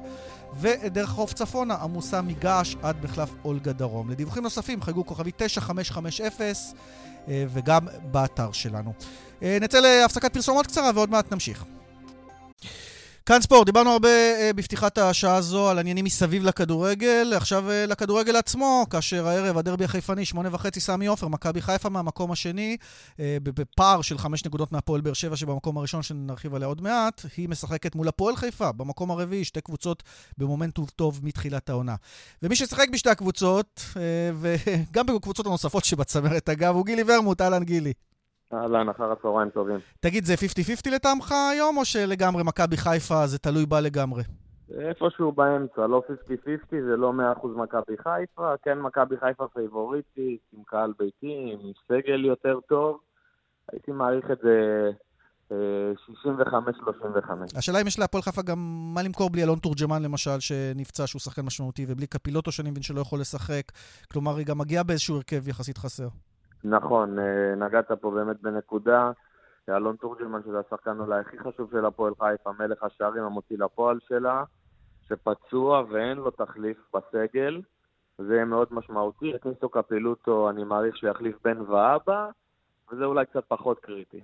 [0.61, 4.11] ודרך חוף צפונה עמוסה מגעש עד מחלף אולגה דרום.
[4.11, 6.27] לדיווחים נוספים חייגו כוכבי 9550
[7.29, 8.92] אה, וגם באתר שלנו.
[9.42, 11.64] אה, נצא להפסקת פרסומות קצרה ועוד מעט נמשיך.
[13.29, 18.37] כאן ספורט, דיברנו הרבה אה, בפתיחת השעה הזו על עניינים מסביב לכדורגל, עכשיו אה, לכדורגל
[18.37, 22.77] עצמו, כאשר הערב הדרבי החיפני, שמונה וחצי, סמי עופר, מכבי חיפה מהמקום השני,
[23.21, 27.49] אה, בפער של חמש נקודות מהפועל באר שבע שבמקום הראשון שנרחיב עליה עוד מעט, היא
[27.49, 30.03] משחקת מול הפועל חיפה, במקום הרביעי, שתי קבוצות
[30.38, 31.95] במומנטום טוב מתחילת העונה.
[32.43, 33.85] ומי ששיחק בשתי הקבוצות,
[34.41, 37.93] וגם בקבוצות הנוספות שבצמרת אגב, הוא גילי ורמוט, אהלן גילי.
[38.53, 39.79] אהלן, אחר הצהריים טובים.
[40.01, 44.23] תגיד, זה 50-50 לטעמך היום, או שלגמרי מכבי חיפה זה תלוי בה לגמרי?
[44.79, 46.11] איפשהו באמצע, לא 50-50,
[46.71, 52.59] זה לא 100% מכבי חיפה, כן מכבי חיפה פייבוריטית, עם קהל ביתי, עם סגל יותר
[52.69, 52.99] טוב.
[53.73, 54.91] הייתי מעריך את זה
[55.53, 55.57] אה,
[56.37, 57.59] 65-35.
[57.59, 58.59] השאלה אם יש להפועל חיפה גם
[58.95, 63.01] מה למכור בלי אלון תורג'מן למשל, שנפצע שהוא שחקן משמעותי, ובלי קפילוטו שאני מבין שלא
[63.01, 63.73] יכול לשחק.
[64.13, 66.09] כלומר, היא גם מגיעה באיזשהו הרכב יחסית חסר.
[66.64, 69.11] נכון, אה, נגעת פה באמת בנקודה.
[69.77, 74.44] אלון תורג'למן, שזה השחקן אולי הכי חשוב של הפועל חיפה, מלך השערים המוציא לפועל שלה,
[75.09, 77.61] שפצוע ואין לו תחליף בסגל.
[78.18, 79.35] זה יהיה מאוד משמעותי.
[79.35, 82.29] הכניסו קפילוטו, אני מעריך שיחליף בן ואבא,
[82.92, 84.21] וזה אולי קצת פחות קריטי.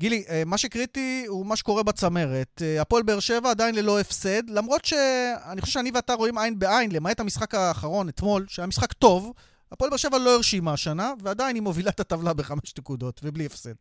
[0.00, 2.62] גילי, אה, מה שקריטי הוא מה שקורה בצמרת.
[2.62, 6.90] אה, הפועל באר שבע עדיין ללא הפסד, למרות שאני חושב שאני ואתה רואים עין בעין,
[6.92, 9.32] למעט המשחק האחרון אתמול, שהיה משחק טוב,
[9.72, 13.74] הפועל באר שבע לא הרשימה השנה, ועדיין היא מובילה את הטבלה בחמש נקודות, ובלי הפסד.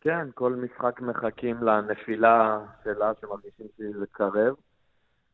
[0.00, 4.54] כן, כל משחק מחכים לנפילה שלה, שמרגישים שזה קרב.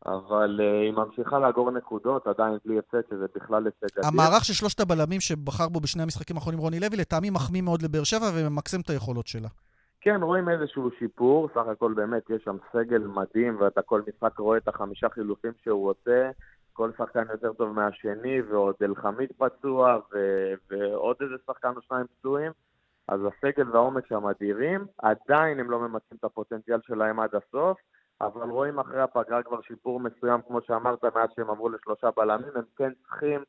[0.07, 4.09] אבל uh, היא ממשיכה לאגור נקודות, עדיין בלי הפסד, שזה בכלל הישג אדיר.
[4.09, 8.05] המערך של שלושת הבלמים שבחר בו בשני המשחקים האחרונים רוני לוי, לטעמי מחמיא מאוד לבאר
[8.05, 9.49] שבע וממקסם את היכולות שלה.
[10.01, 14.59] כן, רואים איזשהו שיפור, סך הכל באמת יש שם סגל מדהים, ואתה כל משחק רואה
[14.59, 16.31] את החמישה חילופים שהוא עושה,
[16.73, 22.53] כל שחקן יותר טוב מהשני, ועוד אלחמיד פצוע, ו- ועוד איזה שחקן או שניים פצועים.
[23.09, 27.79] אז הסגל והעומק שם אדירים, עדיין הם לא ממצים את הפוטנציאל שלהם עד הסוף.
[28.21, 32.63] אבל רואים אחרי הפגרה כבר שיפור מסוים, כמו שאמרת, מאז שהם עברו לשלושה בלמים, הם
[32.77, 33.45] כן צריכים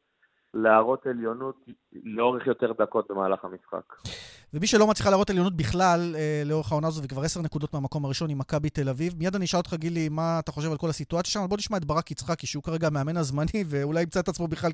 [0.53, 1.65] להראות עליונות
[2.03, 4.13] לאורך יותר דקות במהלך המשחק.
[4.53, 8.29] ומי שלא מצליחה להראות עליונות בכלל אה, לאורך העונה הזו, וכבר עשר נקודות מהמקום הראשון
[8.29, 11.31] עם מכבי תל אביב, מיד אני אשאל אותך, גילי, מה אתה חושב על כל הסיטואציה
[11.31, 14.71] שם, בוא נשמע את ברק יצחקי, שהוא כרגע המאמן הזמני, ואולי ימצא את עצמו בכלל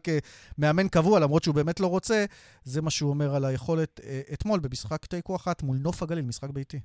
[0.57, 2.25] כמאמן קבוע, למרות שהוא באמת לא רוצה,
[2.63, 6.49] זה מה שהוא אומר על היכולת אה, אתמול במשחק תיקו אחת מול נוף הגליל, משחק
[6.49, 6.79] ביתי.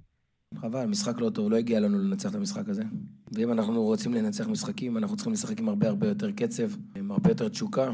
[0.60, 2.82] חבל, משחק לא טוב, לא הגיע לנו לנצח את המשחק הזה.
[3.32, 7.30] ואם אנחנו רוצים לנצח משחקים, אנחנו צריכים לשחק עם הרבה הרבה יותר קצב, עם הרבה
[7.30, 7.90] יותר תשוקה,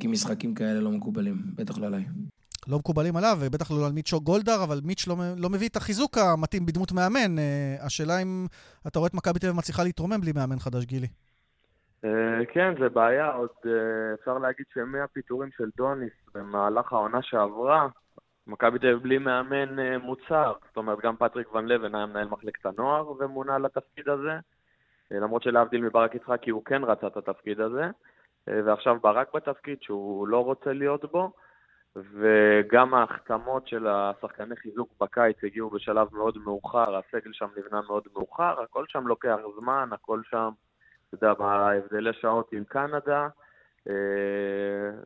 [0.00, 2.04] כי משחקים כאלה לא מקובלים, בטח לא עליי.
[2.68, 6.18] לא מקובלים עליו, ובטח לא על מיצ'ו גולדהר, אבל מיץ' לא, לא מביא את החיזוק
[6.18, 7.38] המתאים בדמות מאמן.
[7.38, 8.46] Uh, השאלה אם
[8.86, 11.06] אתה רואה את מכבי תל אביב מצליחה להתרומם בלי מאמן חדש, גילי.
[12.04, 12.06] Uh,
[12.52, 13.32] כן, זה בעיה.
[13.32, 13.68] עוד uh,
[14.20, 17.88] אפשר להגיד שמהפיטורים של דוניס במהלך העונה שעברה,
[18.50, 22.28] מכבי תל אביב בלי מאמן אה, מוצר, זאת אומרת גם פטריק ון לבן היה מנהל
[22.28, 24.32] מחלקת הנוער ומונה לתפקיד הזה,
[25.12, 27.90] אה, למרות שלהבדיל מברק יצחקי הוא כן רצה את התפקיד הזה, אה,
[28.46, 31.32] ועכשיו ברק בתפקיד שהוא לא רוצה להיות בו,
[31.96, 38.62] וגם ההחתמות של השחקני חיזוק בקיץ הגיעו בשלב מאוד מאוחר, הסגל שם נבנה מאוד מאוחר,
[38.62, 40.50] הכל שם לוקח זמן, הכל שם,
[41.08, 43.28] אתה יודע, בהבדלי שעות עם קנדה,
[43.88, 43.94] אה,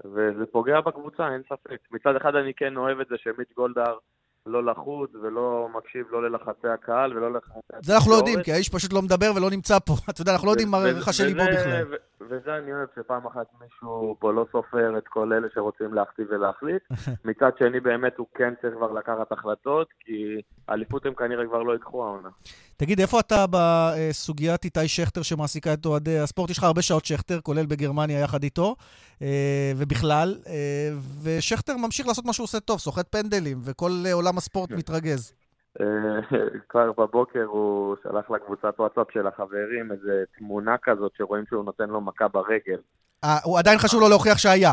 [0.04, 1.78] וזה פוגע בקבוצה, אין ספק.
[1.90, 3.98] מצד אחד אני כן אוהב את זה שמיץ' גולדהר
[4.46, 7.58] לא לחוץ ולא מקשיב לא ללחצי הקהל ולא ללחצי.
[7.82, 9.92] זה אנחנו לא יודעים, כי האיש פשוט לא מדבר ולא נמצא פה.
[10.10, 11.84] אתה יודע, אנחנו לא יודעים מה רחשי ליבו בכלל.
[12.20, 16.82] וזה אני אוהב שפעם אחת מישהו פה לא סופר את כל אלה שרוצים להכתיב ולהחליט.
[17.24, 21.72] מצד שני, באמת הוא כן צריך כבר לקחת החלטות, כי אליפות הם כנראה כבר לא
[21.72, 22.28] ייקחו העונה.
[22.76, 26.50] תגיד, איפה אתה בסוגיית איתי שכטר שמעסיקה את אוהדי הספורט?
[26.50, 28.76] יש לך הרבה שעות שכטר, כולל בגרמניה יחד איתו,
[29.22, 30.90] אה, ובכלל, אה,
[31.22, 34.76] ושכטר ממשיך לעשות מה שהוא עושה טוב, סוחט פנדלים, וכל עולם הספורט כן.
[34.76, 35.32] מתרגז.
[35.80, 35.86] אה,
[36.68, 42.00] כבר בבוקר הוא שלח לקבוצת וואטסאפ של החברים איזה תמונה כזאת שרואים שהוא נותן לו
[42.00, 42.78] מכה ברגל.
[43.24, 44.72] אה, הוא עדיין חשוב לו להוכיח שהיה.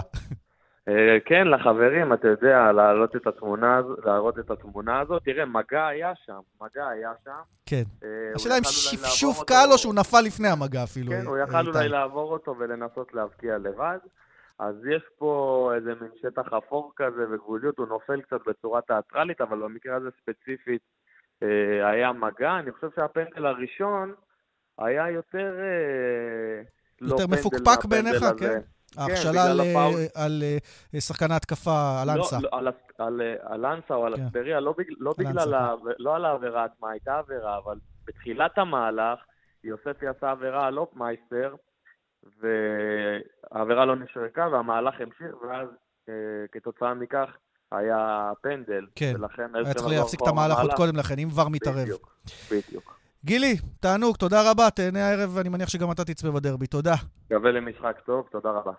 [0.88, 5.24] אה, כן, לחברים, אתה יודע, להעלות את התמונה, להראות את התמונה הזאת.
[5.24, 7.32] תראה, מגע היה שם, מגע היה שם.
[7.66, 7.84] כן.
[8.36, 11.12] השאלה אם שפשוף קל או שהוא נפל לפני המגע אפילו.
[11.12, 13.98] כן, הוא יכל אולי לעבור אותו ולנסות להבקיע לבד.
[14.62, 19.60] אז יש פה איזה מין שטח אפור כזה וגבוליות, הוא נופל קצת בצורה תיאטרלית, אבל
[19.60, 20.82] במקרה הזה ספציפית
[21.44, 22.60] אה, היה מגע.
[22.60, 24.14] אני חושב שהפנדל הראשון
[24.78, 25.60] היה יותר...
[25.60, 26.62] אה,
[27.02, 28.60] לא יותר מפוקפק בעיניך, כן?
[28.98, 30.44] ההכשלה כן, על, על, על
[30.94, 32.38] אה, שחקן ההתקפה, על לא, אנסה.
[32.42, 34.26] לא, על, על, על אנסה או על כן.
[34.26, 39.20] אספריה, לא, בגלל, לא, בגלל ה, לא על העבירה עצמה, הייתה עבירה, אבל בתחילת המהלך,
[39.64, 41.56] יוספי עשה עבירה על אופמייסטר,
[42.40, 45.68] והעבירה לא נשרקה והמהלך המשיך, ואז
[46.10, 46.14] אה,
[46.52, 47.30] כתוצאה מכך
[47.72, 48.86] היה פנדל.
[48.96, 49.14] כן,
[49.54, 51.84] היה צריך להפסיק את המהלך עוד קודם לכן, אם כבר מתערב.
[51.84, 52.16] בדיוק,
[52.52, 53.02] בדיוק.
[53.26, 54.70] גילי, תענוג, תודה רבה.
[54.70, 56.68] תהנה הערב, אני מניח שגם אתה תצפה בדרבי.
[56.68, 56.96] תודה.
[57.26, 58.72] מקווה למשחק טוב, תודה רבה.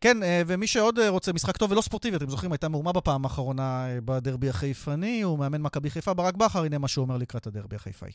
[0.00, 3.24] כן, אה, ומי שעוד אה, רוצה משחק טוב ולא ספורטיבי, אתם זוכרים, הייתה מהומה בפעם
[3.24, 7.76] האחרונה בדרבי החיפני, הוא מאמן מכבי חיפה, ברק בכר, הנה מה שהוא אומר לקראת הדרבי
[7.76, 8.10] החיפאי.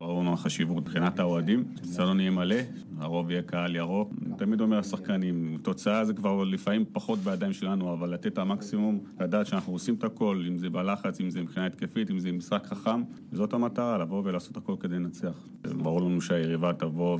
[0.00, 2.56] ברור מה החשיבות מבחינת האוהדים, סלון יהיה מלא,
[2.98, 4.12] הרוב יהיה קהל ירוק.
[4.26, 9.00] אני תמיד אומר לשחקנים, תוצאה זה כבר לפעמים פחות בידיים שלנו, אבל לתת את המקסימום,
[9.20, 12.66] לדעת שאנחנו עושים את הכל, אם זה בלחץ, אם זה מבחינה התקפית, אם זה משחק
[12.66, 13.02] חכם,
[13.32, 15.48] וזאת המטרה, לבוא ולעשות הכל כדי לנצח.
[15.62, 17.18] ברור לנו שהיריבה תבוא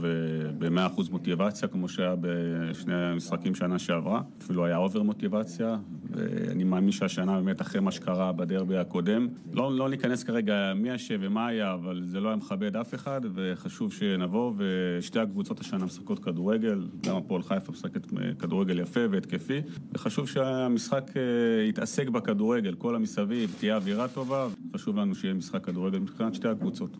[0.58, 5.76] ב-100% מוטיבציה, כמו שהיה בשני המשחקים שנה שעברה, אפילו היה אובר מוטיבציה,
[6.10, 11.16] ואני מאמין שהשנה באמת אחרי מה שקרה בדרבי הקודם, לא, לא ניכנס כרגע מי אשם
[11.20, 15.84] ומה היה, אבל זה לא היה מכבד מכבד אף אחד, וחשוב שנבוא, ושתי הקבוצות השנה
[15.84, 18.06] משחקות כדורגל, גם הפועל חיפה משחקת
[18.38, 19.60] כדורגל יפה והתקפי,
[19.92, 25.98] וחשוב שהמשחק אה, יתעסק בכדורגל, כל המסביב, תהיה אווירה טובה, חשוב לנו שיהיה משחק כדורגל
[25.98, 26.96] מבחינת שתי הקבוצות.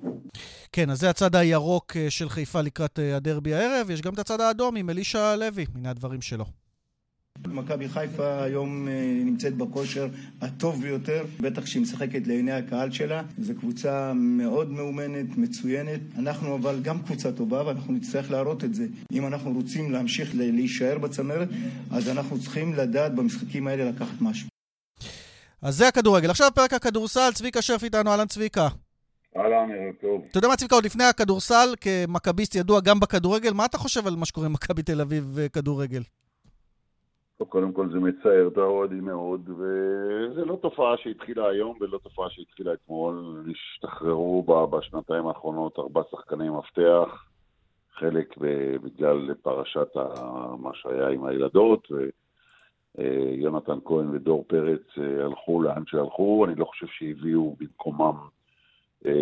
[0.72, 4.18] כן, אז זה הצד הירוק אה, של חיפה לקראת אה, הדרבי הערב, יש גם את
[4.18, 6.63] הצד האדום עם אלישע לוי, מן הדברים שלו.
[7.46, 8.92] מכבי חיפה היום אה,
[9.24, 10.08] נמצאת בכושר
[10.40, 13.22] הטוב ביותר, בטח שהיא משחקת לעיני הקהל שלה.
[13.38, 16.00] זו קבוצה מאוד מאומנת, מצוינת.
[16.18, 18.86] אנחנו אבל גם קבוצה טובה ואנחנו נצטרך להראות את זה.
[19.12, 21.48] אם אנחנו רוצים להמשיך להישאר בצמרת,
[21.90, 24.48] אז אנחנו צריכים לדעת במשחקים האלה לקחת משהו.
[25.62, 26.30] אז זה הכדורגל.
[26.30, 28.68] עכשיו פרק הכדורסל, צביקה שרף איתנו, אהלן צביקה.
[29.36, 30.22] אהלן, ערב טוב.
[30.30, 34.16] אתה יודע מה צביקה, עוד לפני הכדורסל, כמכביסט ידוע גם בכדורגל, מה אתה חושב על
[34.16, 36.02] מה שקורה עם מכבי תל אביב וכדורגל?
[37.48, 42.72] קודם כל זה מצער את האוהדים מאוד, וזה לא תופעה שהתחילה היום ולא תופעה שהתחילה
[42.72, 43.44] אתמול.
[43.50, 47.24] השתחררו בשנתיים האחרונות ארבעה שחקני מפתח,
[47.94, 48.34] חלק
[48.82, 49.96] בגלל פרשת
[50.58, 51.88] מה שהיה עם הילדות,
[52.98, 58.16] ויונתן כהן ודור פרץ אה, הלכו לאן שהלכו, אני לא חושב שהביאו במקומם
[59.06, 59.12] אה,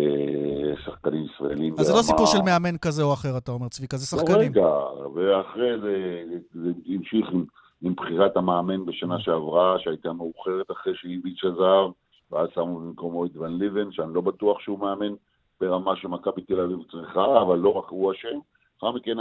[0.85, 1.75] שחקנים ישראלים.
[1.79, 4.53] אז זה לא סיפור של מאמן כזה או אחר, אתה אומר, צביקה, זה שחקנים.
[4.55, 4.67] לא, רגע,
[5.13, 7.45] ואחרי זה זה המשיך עם...
[7.83, 11.91] עם בחירת המאמן בשנה שעברה, שהייתה מאוחרת אחרי שאיביץ' עזב,
[12.31, 15.13] ואז שמו במקומו את ון ליבן, שאני לא בטוח שהוא מאמן
[15.61, 18.39] ברמה שמכבי תל אביב צריכה, אבל לא רק הוא אשם.
[18.75, 19.17] לאחר מכן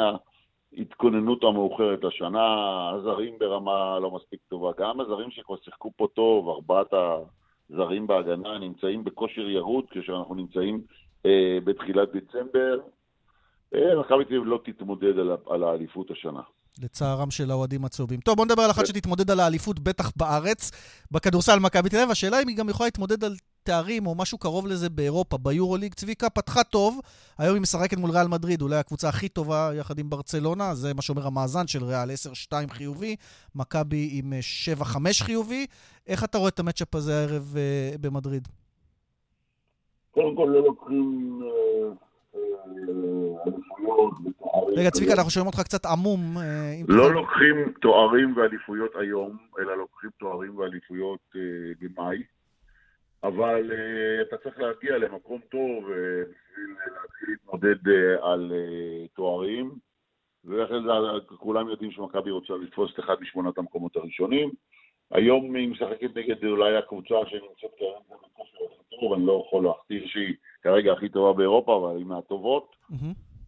[0.78, 2.46] ההתכוננות המאוחרת לשנה,
[2.90, 4.70] הזרים ברמה לא מספיק טובה.
[4.78, 6.94] גם הזרים שכבר שיחקו פה טוב, ארבעת
[7.70, 10.80] הזרים בהגנה נמצאים בכושר ירוד, כשאנחנו נמצאים
[11.26, 12.80] אה, בתחילת דצמבר.
[13.74, 16.42] אה, מכבי תל אביב לא תתמודד על, על האליפות השנה.
[16.78, 18.20] לצערם של האוהדים הצהובים.
[18.20, 20.70] טוב, בוא נדבר על אחת שתתמודד על האליפות, בטח בארץ,
[21.10, 22.10] בכדורסל מכבי תל אביב.
[22.10, 25.94] השאלה אם היא גם יכולה להתמודד על תארים או משהו קרוב לזה באירופה, ביורוליג.
[25.94, 27.00] צביקה פתחה טוב,
[27.38, 31.02] היום היא משחקת מול ריאל מדריד, אולי הקבוצה הכי טובה יחד עם ברצלונה, זה מה
[31.02, 32.10] שאומר המאזן של ריאל,
[32.50, 33.16] 10-2 חיובי,
[33.54, 34.32] מכבי עם
[34.82, 35.66] 7-5 חיובי.
[36.06, 37.56] איך אתה רואה את המצ'אפ הזה הערב
[37.94, 38.48] uh, במדריד?
[40.10, 41.40] קודם כל לא לוקחים...
[42.82, 44.78] אליפויות ותוארים.
[44.78, 46.38] רגע, צביקה, אנחנו שומעים אותך קצת עמום.
[46.38, 51.40] אה, לא לוקחים תוארים ואליפויות היום, אלא לוקחים תוארים ואליפויות אה,
[51.80, 52.22] במאי.
[53.24, 57.88] אבל uh, אתה צריך להגיע למקום טוב בשביל להתחיל להתמודד
[58.22, 58.52] על
[59.14, 59.70] תוארים.
[60.44, 60.88] ואחרי זה
[61.36, 64.50] כולם יודעים שמכבי רוצה לתפוס את אחד משמונת המקומות הראשונים.
[65.12, 70.06] היום היא משחקת נגד אולי הקבוצה שנמצאת כרגע בכושר הכי טוב, אני לא יכול להכתיר
[70.06, 72.76] שהיא כרגע הכי טובה באירופה, אבל היא מהטובות.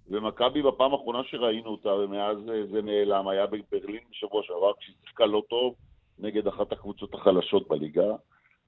[0.08, 2.38] ומכבי בפעם האחרונה שראינו אותה, ומאז
[2.70, 5.74] זה נעלם, היה בברלין בשבוע שעבר, כשהיא שיחקה לא טוב
[6.18, 8.14] נגד אחת הקבוצות החלשות בליגה,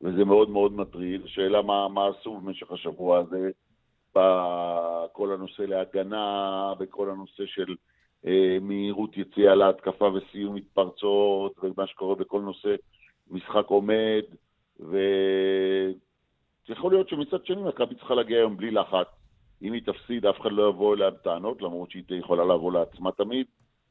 [0.02, 1.24] וזה מאוד מאוד מטריד.
[1.24, 3.50] השאלה מה, מה עשו במשך השבוע הזה,
[4.14, 7.74] בכל הנושא להגנה, בכל הנושא של אה,
[8.60, 12.74] מהירות יציאה להתקפה וסיום מתפרצות, ומה שקורה בכל נושא
[13.30, 14.22] משחק עומד,
[14.80, 15.02] ויכול
[16.92, 19.06] להיות שמצד שני מכבי צריכה להגיע היום בלי לחץ.
[19.62, 23.46] אם היא תפסיד, אף אחד לא יבוא אליה בטענות, למרות שהיא יכולה לבוא לעצמה תמיד.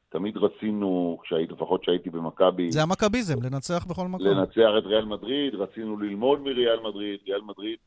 [0.08, 2.70] תמיד רצינו, כשהייתי, לפחות כשהייתי במכבי...
[2.70, 4.26] זה המכביזם, לנצח בכל מקום.
[4.26, 7.20] לנצח את ריאל מדריד, רצינו ללמוד מריאל מדריד.
[7.26, 7.78] ריאל מדריד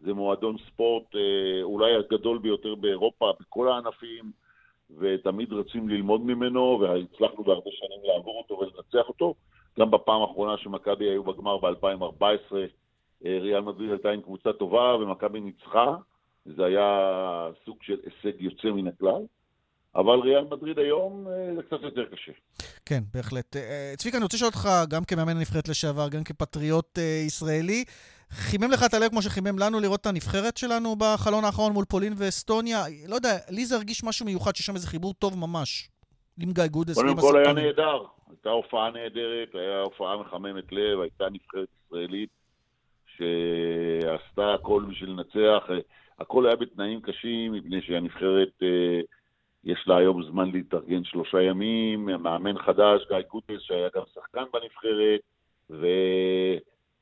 [0.00, 4.45] זה מועדון ספורט אה, אולי הגדול ביותר באירופה, בכל הענפים.
[4.98, 9.34] ותמיד רצים ללמוד ממנו, והצלחנו בהרבה שנים לעבור אותו ולנצח אותו.
[9.78, 12.54] גם בפעם האחרונה שמכבי היו בגמר ב-2014,
[13.26, 15.96] אה, ריאל מדריד הייתה עם קבוצה טובה ומכבי ניצחה.
[16.44, 16.88] זה היה
[17.64, 19.22] סוג של הישג יוצא מן הכלל.
[19.94, 22.32] אבל ריאל מדריד היום אה, זה קצת יותר קשה.
[22.86, 23.56] כן, בהחלט.
[23.56, 27.84] אה, צביקה, אני רוצה לשאול אותך, גם כמאמן הנבחרת לשעבר, גם כפטריוט ישראלי,
[28.30, 32.12] חימם לך את הלב כמו שחימם לנו לראות את הנבחרת שלנו בחלון האחרון מול פולין
[32.16, 32.82] ואסטוניה?
[33.08, 35.88] לא יודע, לי זה הרגיש משהו מיוחד, שיש שם איזה חיבור טוב ממש.
[36.42, 38.02] עם גיא גודס, קודם כל היה נהדר.
[38.28, 42.30] הייתה הופעה נהדרת, הייתה הופעה מחממת לב, הייתה נבחרת ישראלית
[43.16, 45.64] שעשתה הכל בשביל לנצח.
[46.18, 49.00] הכל היה בתנאים קשים, מפני שהנבחרת, אה,
[49.64, 55.20] יש לה היום זמן להתארגן שלושה ימים, מאמן חדש, גיא גודס, שהיה גם שחקן בנבחרת,
[55.70, 55.86] ו...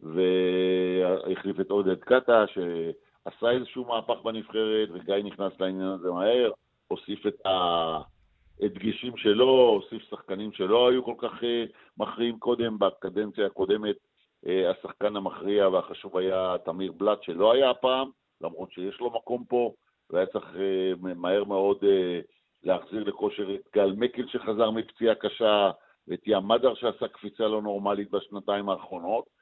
[0.04, 6.50] והחליף את עודד קאטה, שעשה איזשהו מהפך בנבחרת, וגיא נכנס לעניין הזה מהר,
[6.88, 11.64] הוסיף את הדגישים שלו, הוסיף שחקנים שלא היו כל כך אה,
[11.98, 13.96] מכריעים קודם, בקדנציה הקודמת
[14.46, 19.72] אה, השחקן המכריע והחשוב היה תמיר בלאט, שלא היה הפעם, למרות שיש לו מקום פה,
[20.10, 21.84] והיה צריך אה, מהר מאוד
[22.64, 25.70] להחזיר לכושר את גל מקל שחזר מפציעה קשה,
[26.08, 29.33] ואת ים מדר שעשה קפיצה לא נורמלית בשנתיים האחרונות.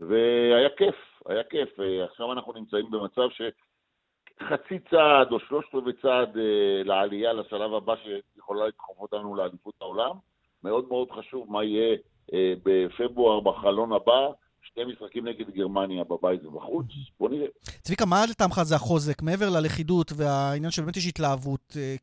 [0.00, 0.94] והיה כיף,
[1.28, 1.68] היה כיף.
[2.10, 8.66] עכשיו אנחנו נמצאים במצב שחצי צעד או שלושת רבעי צעד אה, לעלייה לשלב הבא שיכולה
[8.66, 10.16] לדחוף אותנו לאליפות העולם.
[10.64, 11.96] מאוד מאוד חשוב מה יהיה
[12.32, 14.28] אה, בפברואר בחלון הבא.
[14.62, 16.86] שני משחקים נגד גרמניה בבית ובחוץ,
[17.20, 17.46] בוא נראה.
[17.82, 19.22] צביקה, מה לטעמך זה החוזק?
[19.22, 21.96] מעבר ללכידות והעניין שבאמת יש התלהבות, אה,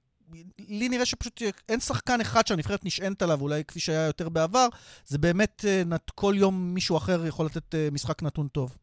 [0.70, 4.68] לי נראה שפשוט אין שחקן אחד שהנבחרת נשענת עליו, אולי כפי שהיה יותר בעבר,
[5.06, 5.66] זה באמת
[6.16, 8.78] כל יום מישהו אחר יכול לתת משחק נתון טוב.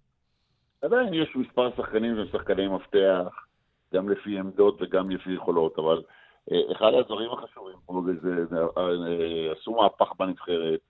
[0.82, 3.34] עדיין יש מספר שחקנים שהם שחקני מפתח,
[3.94, 6.02] גם לפי עמדות וגם לפי יכולות, אבל
[6.72, 8.56] אחד הדברים החשובים פה זה, זה
[9.52, 10.80] עשו מהפך בנבחרת,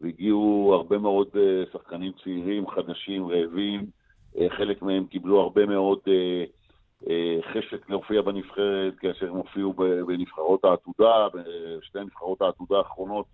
[0.00, 1.28] והגיעו הרבה מאוד
[1.72, 3.86] שחקנים צעירים, חדשים, רעבים,
[4.48, 5.98] חלק מהם קיבלו הרבה מאוד
[7.52, 9.72] חשק להופיע בנבחרת כאשר הם הופיעו
[10.06, 11.28] בנבחרות העתודה,
[11.78, 13.26] בשתי נבחרות העתודה האחרונות,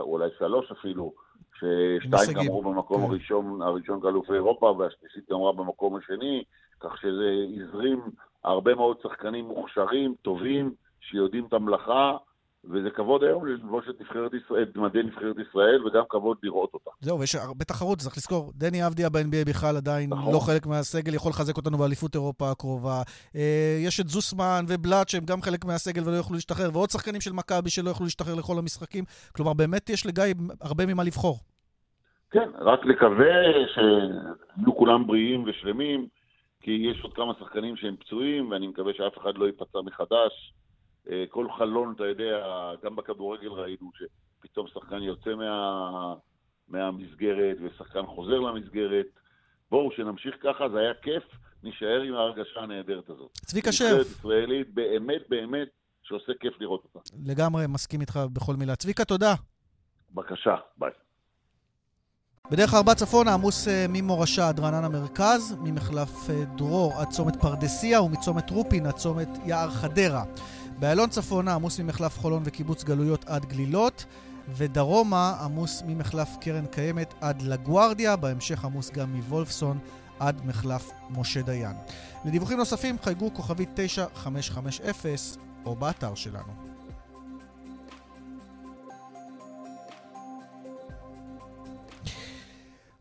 [0.00, 1.12] אולי שלוש אפילו,
[1.54, 3.10] ששתיים גמרו במקום כן.
[3.10, 6.44] הראשון, הראשון כאלופי אירופה והשלישית גמרה במקום השני,
[6.80, 8.00] כך שזה הזרים
[8.44, 12.16] הרבה מאוד שחקנים מוכשרים, טובים, שיודעים את המלאכה,
[12.64, 16.90] וזה כבוד היום ללבוש את נבחרת ישראל, את מדי נבחרת ישראל, וגם כבוד לראות אותה.
[17.00, 20.34] זהו, ויש הרבה תחרות, צריך לזכור, דני אבדיה ב-NBA בכלל עדיין נכון.
[20.34, 23.02] לא חלק מהסגל, יכול לחזק אותנו באליפות אירופה הקרובה.
[23.36, 27.32] אה, יש את זוסמן ובלאט שהם גם חלק מהסגל ולא יוכלו להשתחרר, ועוד שחקנים של
[27.32, 29.04] מכבי שלא יוכלו להשתחרר לכל המשחקים.
[29.36, 30.24] כלומר, באמת יש לגיא
[30.60, 31.36] הרבה ממה לבחור.
[32.30, 33.34] כן, רק לקווה
[33.74, 36.06] שיהיו כולם בריאים ושלמים,
[36.60, 40.52] כי יש עוד כמה שחקנים שהם פצועים, ואני מקווה שאף אחד לא ייפצע מחדש.
[41.10, 42.46] אה, כל חלון, אתה יודע,
[42.84, 46.14] גם בכדורגל ראינו שפתאום שחקן יוצא מה,
[46.68, 49.06] מהמסגרת ושחקן חוזר למסגרת.
[49.70, 51.22] בואו, שנמשיך ככה, זה היה כיף,
[51.62, 53.30] נישאר עם ההרגשה הנהדרת הזאת.
[53.32, 53.84] צביקה שף.
[53.84, 55.68] נבחרת ישראלית באמת באמת
[56.02, 57.10] שעושה כיף לראות אותה.
[57.26, 58.76] לגמרי מסכים איתך בכל מילה.
[58.76, 59.34] צביקה, תודה.
[60.10, 60.90] בבקשה, ביי.
[62.50, 68.02] בדרך ארבע צפונה עמוס אה, ממורשה עד רענן המרכז, ממחלף אה, דרור עד צומת פרדסיה
[68.02, 70.24] ומצומת רופין עד צומת יער חדרה.
[70.80, 74.04] באיילון צפונה עמוס ממחלף חולון וקיבוץ גלויות עד גלילות,
[74.48, 79.78] ודרומה עמוס ממחלף קרן קיימת עד לגוארדיה, בהמשך עמוס גם מוולפסון
[80.18, 81.76] עד מחלף משה דיין.
[82.24, 86.69] לדיווחים נוספים חייגו כוכבית 9550 או באתר שלנו.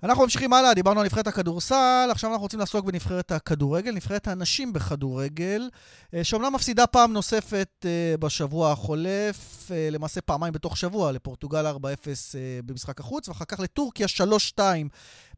[0.04, 4.74] אנחנו ממשיכים הלאה, דיברנו על נבחרת הכדורסל, עכשיו אנחנו רוצים לעסוק בנבחרת הכדורגל, נבחרת הנשים
[4.74, 5.70] בכדורגל,
[6.14, 11.76] אה, שאומנם מפסידה פעם נוספת אה, בשבוע החולף, אה, למעשה פעמיים בתוך שבוע, לפורטוגל 4-0
[12.66, 14.60] במשחק החוץ, ואחר כך לטורקיה 3-2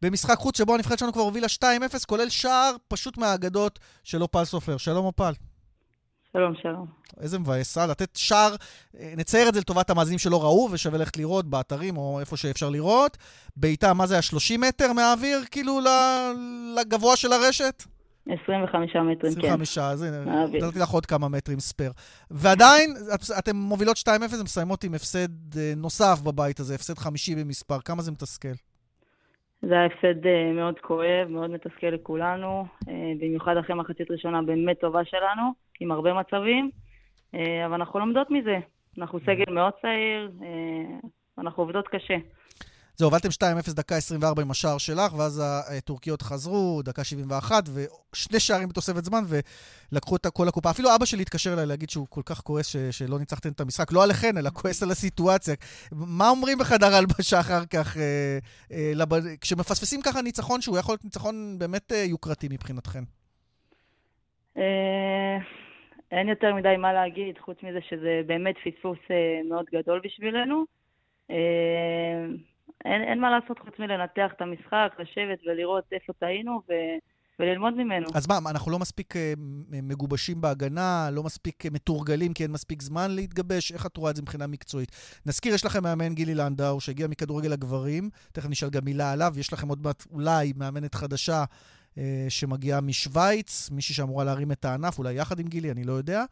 [0.02, 4.78] במשחק חוץ, שבו הנבחרת שלנו כבר הובילה 2-0, כולל שער פשוט מהאגדות של אופל סופר.
[4.78, 5.51] שלום אופל.
[6.34, 6.86] שלום, שלום.
[7.22, 7.88] איזה מבאס, אה?
[7.88, 8.56] לתת שער,
[9.00, 12.70] אה, נצייר את זה לטובת המאזינים שלא ראו, ושווה ללכת לראות באתרים או איפה שאפשר
[12.70, 13.18] לראות.
[13.58, 15.80] בעיטה, מה זה היה, 30 מטר מהאוויר, כאילו,
[16.80, 17.84] לגבוה של הרשת?
[18.26, 19.48] 25 מטרים, 25, כן.
[19.48, 21.92] 25, אז הנה, נתתי לך עוד כמה מטרים ספייר.
[22.32, 22.94] ועדיין,
[23.40, 27.80] אתן מובילות 2-0, הן מסיימות עם הפסד אה, נוסף בבית הזה, הפסד חמישי במספר.
[27.80, 28.56] כמה זה מתסכל?
[29.62, 32.66] זה היה הפסד מאוד כואב, מאוד מתסכל לכולנו,
[33.20, 35.71] במיוחד אחרי מחצית ראשונה באמת טובה שלנו.
[35.82, 36.72] עם הרבה מצבים,
[37.36, 38.58] אה, אבל אנחנו לומדות מזה.
[38.98, 42.18] אנחנו סגל מאוד צעיר, אה, אנחנו עובדות קשה.
[42.96, 45.42] זהו, הובלתם 2-0 דקה 24 עם השער שלך, ואז
[45.78, 50.70] הטורקיות חזרו, דקה 71, ושני שערים בתוספת זמן, ולקחו את כל הקופה.
[50.70, 53.92] אפילו אבא שלי התקשר אליי להגיד שהוא כל כך כועס ש- שלא ניצחתם את המשחק,
[53.92, 55.56] לא עליכן, אלא כועס על הסיטואציה.
[55.92, 58.38] מה אומרים בחדר הלבשה אחר כך, אה,
[58.72, 59.38] אה, לב...
[59.42, 63.04] כשמפספסים ככה ניצחון שהוא יכול להיות ניצחון באמת אה, יוקרתי מבחינתכן?
[64.58, 65.61] אה...
[66.12, 70.66] אין יותר מדי מה להגיד, חוץ מזה שזה באמת פספוס אה, מאוד גדול בשבילנו.
[71.32, 72.26] אה,
[72.86, 76.74] אין, אין מה לעשות חוץ מלנתח את המשחק, לשבת ולראות איפה טעינו ו...
[77.40, 78.08] וללמוד ממנו.
[78.14, 79.20] אז מה, אנחנו לא מספיק uh,
[79.72, 83.72] מגובשים בהגנה, לא מספיק מתורגלים כי אין מספיק זמן להתגבש?
[83.72, 84.92] איך את רואה את זה מבחינה מקצועית?
[85.26, 89.54] נזכיר, יש לכם מאמן גילי לנדאו שהגיע מכדורגל הגברים, תכף נשאל גם מילה עליו, יש
[89.54, 91.46] לכם עוד מעט אולי מאמנת חדשה אה,
[92.30, 96.24] שמגיעה משוויץ, מישהי שאמורה להרים את הענף, אולי יחד עם גילי, אני לא יודע.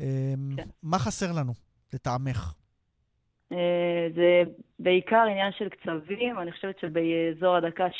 [0.00, 0.68] אה, כן.
[0.82, 1.52] מה חסר לנו,
[1.94, 2.54] לטעמך?
[3.52, 4.42] אה, זה
[4.78, 7.90] בעיקר עניין של קצבים, אני חושבת שבאזור הדקה 60-70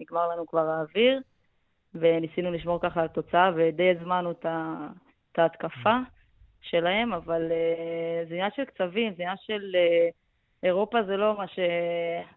[0.00, 1.20] נגמר לנו כבר האוויר,
[1.94, 5.96] וניסינו לשמור ככה על התוצאה, ודי הזמנו את ההתקפה
[6.60, 7.42] שלהם, אבל
[8.28, 9.76] זה עניין של קצבים, זה עניין של
[10.62, 11.58] אירופה זה לא מה ש...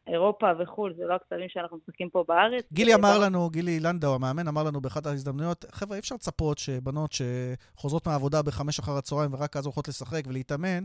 [0.08, 2.64] אירופה וחו"ל זה לא הקצבים שאנחנו משחקים פה בארץ.
[2.74, 7.12] גילי אמר לנו, גילי לנדאו, המאמן, אמר לנו באחת ההזדמנויות, חבר'ה, אי אפשר לצפות שבנות
[7.12, 10.84] שחוזרות מהעבודה בחמש אחר הצהריים ורק אז הולכות לשחק ולהתאמן,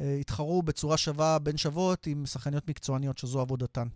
[0.00, 3.86] אה, יתחרו בצורה שווה בין שוות עם שחקניות מקצועניות שזו עבודתן.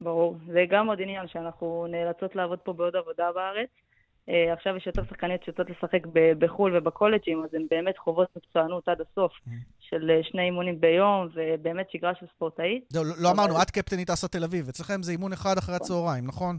[0.00, 0.36] ברור.
[0.46, 3.68] זה גם עוד עניין שאנחנו נאלצות לעבוד פה בעוד עבודה בארץ.
[4.30, 6.06] אה, עכשיו יש יותר שחקניות שיוצאות לשחק
[6.38, 9.50] בחו"ל ובקולג'ים, אז הן באמת חוות מקצוענות עד הסוף mm.
[9.80, 12.84] של אה, שני אימונים ביום, ובאמת שגרה של ספורטאית.
[12.94, 15.86] לא, לא אמרנו, את קפטנית אסא תל אביב, אצלכם זה אימון אחד אחרי נכון.
[15.86, 16.58] הצהריים, נכון?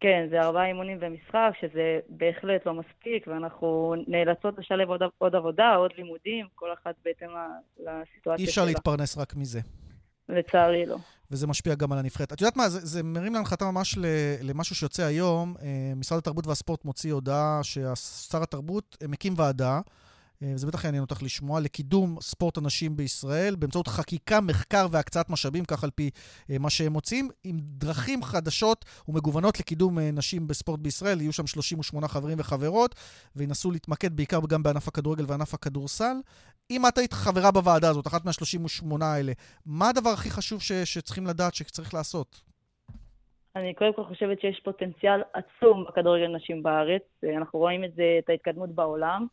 [0.00, 5.74] כן, זה ארבעה אימונים ומשחק, שזה בהחלט לא מספיק, ואנחנו נאלצות לשלב עוד, עוד עבודה,
[5.74, 7.28] עוד לימודים, כל אחת בהתאם
[7.78, 8.34] לסיטואציה שלה.
[8.38, 9.60] אי אפשר להתפרנס רק מזה.
[10.28, 10.96] לצערי לא.
[11.34, 12.32] וזה משפיע גם על הנבחרת.
[12.32, 13.98] את יודעת מה, זה, זה מרים להנחתה ממש
[14.42, 15.54] למשהו שיוצא היום.
[15.62, 19.80] אה, משרד התרבות והספורט מוציא הודעה ששר התרבות מקים ועדה.
[20.42, 25.84] אה, בטח יעניין אותך לשמוע, לקידום ספורט הנשים בישראל באמצעות חקיקה, מחקר והקצאת משאבים, כך
[25.84, 26.10] על פי
[26.50, 31.20] אה, מה שהם מוצאים, עם דרכים חדשות ומגוונות לקידום אה, נשים בספורט בישראל.
[31.20, 32.94] יהיו שם 38 חברים וחברות,
[33.36, 36.16] וינסו להתמקד בעיקר גם בענף הכדורגל וענף הכדורסל.
[36.70, 39.32] אם את היית חברה בוועדה הזאת, אחת מה-38 האלה,
[39.66, 42.54] מה הדבר הכי חשוב ש- שצריכים לדעת, שצריך לעשות?
[43.56, 47.02] אני קודם כל חושבת שיש פוטנציאל עצום בכדורגל נשים בארץ.
[47.36, 49.26] אנחנו רואים את זה, את ההתקדמות בעולם.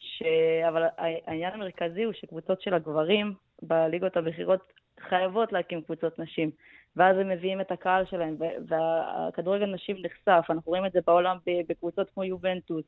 [0.00, 0.22] ש...
[0.68, 6.50] אבל העניין המרכזי הוא שקבוצות של הגברים בליגות הבכירות חייבות להקים קבוצות נשים.
[6.96, 8.36] ואז הם מביאים את הקהל שלהם,
[8.68, 10.50] והכדורגל נשים נחשף.
[10.50, 11.36] אנחנו רואים את זה בעולם
[11.68, 12.84] בקבוצות כמו יובנטוס,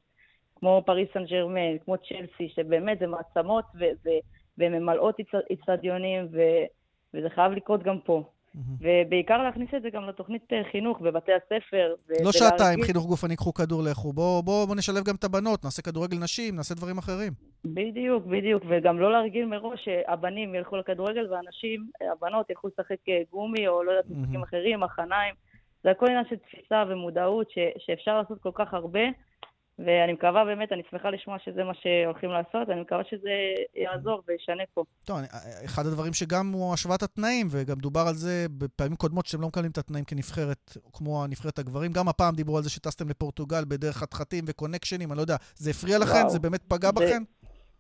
[0.57, 3.65] כמו פריס סן ג'רמן, כמו צ'לסי, שבאמת זה מעצמות
[4.59, 5.17] והן ממלאות
[5.51, 6.29] איצטדיונים,
[7.15, 8.25] וזה חייב לקרות גם פה.
[8.55, 11.95] ובעיקר להכניס את זה גם לתוכנית אה, חינוך בבתי הספר.
[12.25, 14.13] לא שעתיים חינוך גופני, קחו כדור לכו.
[14.13, 17.33] בואו בוא, בוא נשלב גם את הבנות, נעשה כדורגל נשים, נעשה דברים אחרים.
[17.65, 18.63] בדיוק, בדיוק.
[18.69, 23.91] וגם לא להרגיל מראש שהבנים ילכו לכדורגל והנשים, הבנות ילכו לשחק אה, גומי או לא
[23.91, 25.35] יודעת, משחקים אחרים, מחניים.
[25.85, 29.03] זה הכל עניין של תפיסה ומודעות ש, שאפשר לעשות כל כך הרבה.
[29.79, 33.31] ואני מקווה באמת, אני שמחה לשמוע שזה מה שהולכים לעשות, אני מקווה שזה
[33.75, 34.85] יעזור וישנה פה.
[35.05, 35.17] טוב,
[35.65, 39.71] אחד הדברים שגם הוא השוואת התנאים, וגם דובר על זה בפעמים קודמות שאתם לא מקבלים
[39.71, 41.93] את התנאים כנבחרת, כמו הנבחרת הגברים.
[41.93, 45.99] גם הפעם דיברו על זה שטסתם לפורטוגל בדרך חתחתים וקונקשנים, אני לא יודע, זה הפריע
[45.99, 46.13] לכם?
[46.13, 47.23] וואו, זה באמת פגע זה, בכם?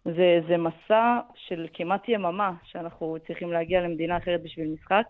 [0.05, 1.18] זה, זה מסע
[1.49, 5.05] של כמעט יממה שאנחנו צריכים להגיע למדינה אחרת בשביל משחק.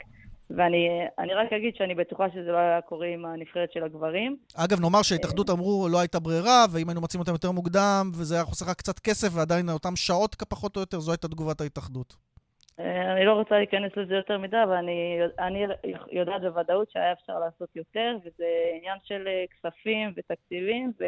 [0.57, 4.37] ואני רק אגיד שאני בטוחה שזה לא היה קורה עם הנבחרת של הגברים.
[4.57, 8.45] אגב, נאמר שההתאחדות אמרו לא הייתה ברירה, ואם היינו מוצאים אותם יותר מוקדם, וזה היה
[8.45, 12.17] חוסר רק קצת כסף, ועדיין אותם שעות פחות או יותר, זו הייתה תגובת ההתאחדות.
[12.81, 15.67] אה, אני לא רוצה להיכנס לזה יותר מדי, אבל אני, אני
[16.13, 18.45] יודעת בוודאות שהיה אפשר לעשות יותר, וזה
[18.77, 21.05] עניין של אה, כספים ותקציבים, ו...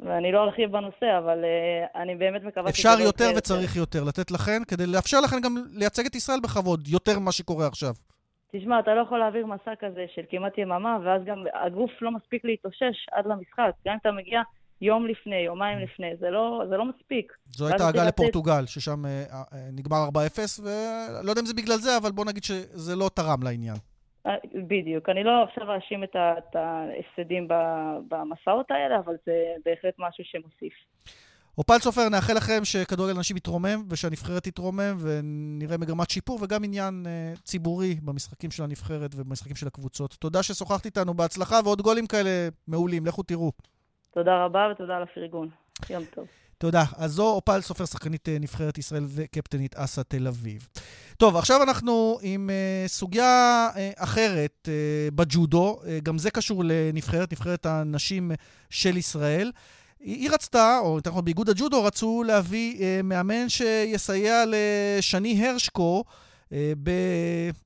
[0.00, 2.70] ואני לא ארחיב בנושא, אבל uh, אני באמת מקווה...
[2.70, 7.18] אפשר יותר וצריך יותר לתת לכן, כדי לאפשר לכן גם לייצג את ישראל בכבוד, יותר
[7.18, 7.94] ממה שקורה עכשיו.
[8.52, 12.44] תשמע, אתה לא יכול להעביר מסע כזה של כמעט יממה, ואז גם הגוף לא מספיק
[12.44, 13.70] להתאושש עד למשחק.
[13.86, 14.42] גם אם אתה מגיע
[14.80, 17.32] יום לפני, יומיים לפני, זה לא, זה לא מספיק.
[17.46, 20.18] זו הייתה הגעה לפורטוגל, ששם uh, uh, נגמר 4-0,
[20.62, 23.76] ולא יודע אם זה בגלל זה, אבל בוא נגיד שזה לא תרם לעניין.
[24.28, 25.08] אה, בדיוק.
[25.08, 26.16] אני לא עכשיו אאשים את
[26.56, 27.48] ההפסדים
[28.08, 29.32] במסעות האלה, אבל זה
[29.64, 30.74] בהחלט משהו שמוסיף.
[31.58, 37.40] אופל סופר, נאחל לכם שכדורגל נשים יתרומם ושהנבחרת תתרומם ונראה מגמת שיפור וגם עניין uh,
[37.42, 40.14] ציבורי במשחקים של הנבחרת ובמשחקים של הקבוצות.
[40.14, 43.52] תודה ששוחחת איתנו, בהצלחה ועוד גולים כאלה מעולים, לכו תראו.
[44.10, 45.48] תודה רבה ותודה על הפרגון.
[45.90, 46.26] יום טוב.
[46.58, 46.84] תודה.
[46.96, 50.68] אז זו אופל סופר, שחקנית אה, נבחרת ישראל וקפטנית אסא תל אביב.
[51.16, 57.32] טוב, עכשיו אנחנו עם uh, סוגיה uh, אחרת uh, בג'ודו, uh, גם זה קשור לנבחרת,
[57.32, 58.30] נבחרת הנשים
[58.70, 59.52] של ישראל.
[60.00, 66.04] היא רצתה, או יותר נכון באיגוד הג'ודו, רצו להביא uh, מאמן שיסייע לשני הרשקו
[66.44, 66.52] uh,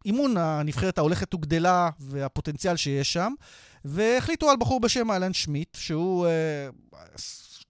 [0.04, 3.32] באימון הנבחרת ההולכת וגדלה והפוטנציאל שיש שם,
[3.84, 6.26] והחליטו על בחור בשם אלן שמיט, שהוא...
[6.26, 6.92] Uh,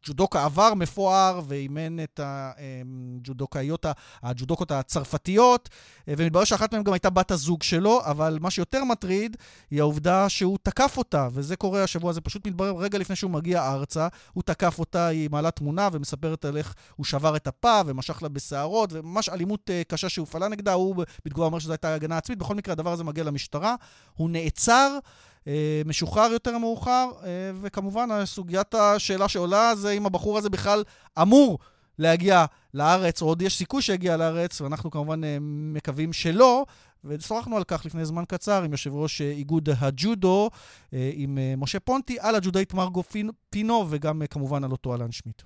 [0.05, 3.87] ג'ודוקה עבר מפואר ואימן את הג'ודוקאיות,
[4.23, 5.69] הג'ודוקות הצרפתיות,
[6.09, 9.37] ומתברר שאחת מהן גם הייתה בת הזוג שלו, אבל מה שיותר מטריד
[9.71, 13.73] היא העובדה שהוא תקף אותה, וזה קורה השבוע הזה, פשוט מתברר רגע לפני שהוא מגיע
[13.73, 18.23] ארצה, הוא תקף אותה, היא מעלה תמונה ומספרת על איך הוא שבר את הפה ומשך
[18.23, 22.39] לה בשערות, וממש אלימות אה, קשה שהופעלה נגדה, הוא בתגובה אומר שזו הייתה הגנה עצמית,
[22.39, 23.75] בכל מקרה הדבר הזה מגיע למשטרה,
[24.15, 24.99] הוא נעצר.
[25.47, 30.83] אה, משוחרר יותר מאוחר, אה, וכמובן סוגיית השאלה שעולה זה אם הבחור הזה בכלל
[31.23, 31.59] אמור
[31.99, 35.39] להגיע לארץ, או עוד יש סיכוי שיגיע לארץ, ואנחנו כמובן אה,
[35.75, 36.65] מקווים שלא.
[37.05, 40.51] ושוחחנו על כך לפני זמן קצר עם יושב ראש איגוד הג'ודו,
[40.93, 43.03] עם משה פונטי, על הג'ודאית מרגו
[43.51, 45.43] פינו, וגם כמובן על אותו אלן שמיט.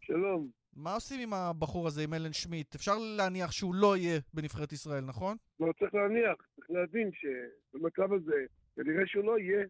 [0.00, 0.48] שלום.
[0.76, 2.74] מה עושים עם הבחור הזה, עם אלן שמיט?
[2.74, 5.36] אפשר להניח שהוא לא יהיה בנבחרת ישראל, נכון?
[5.60, 8.44] לא צריך להניח, צריך להבין שבמצב הזה
[8.76, 9.64] כנראה שהוא לא יהיה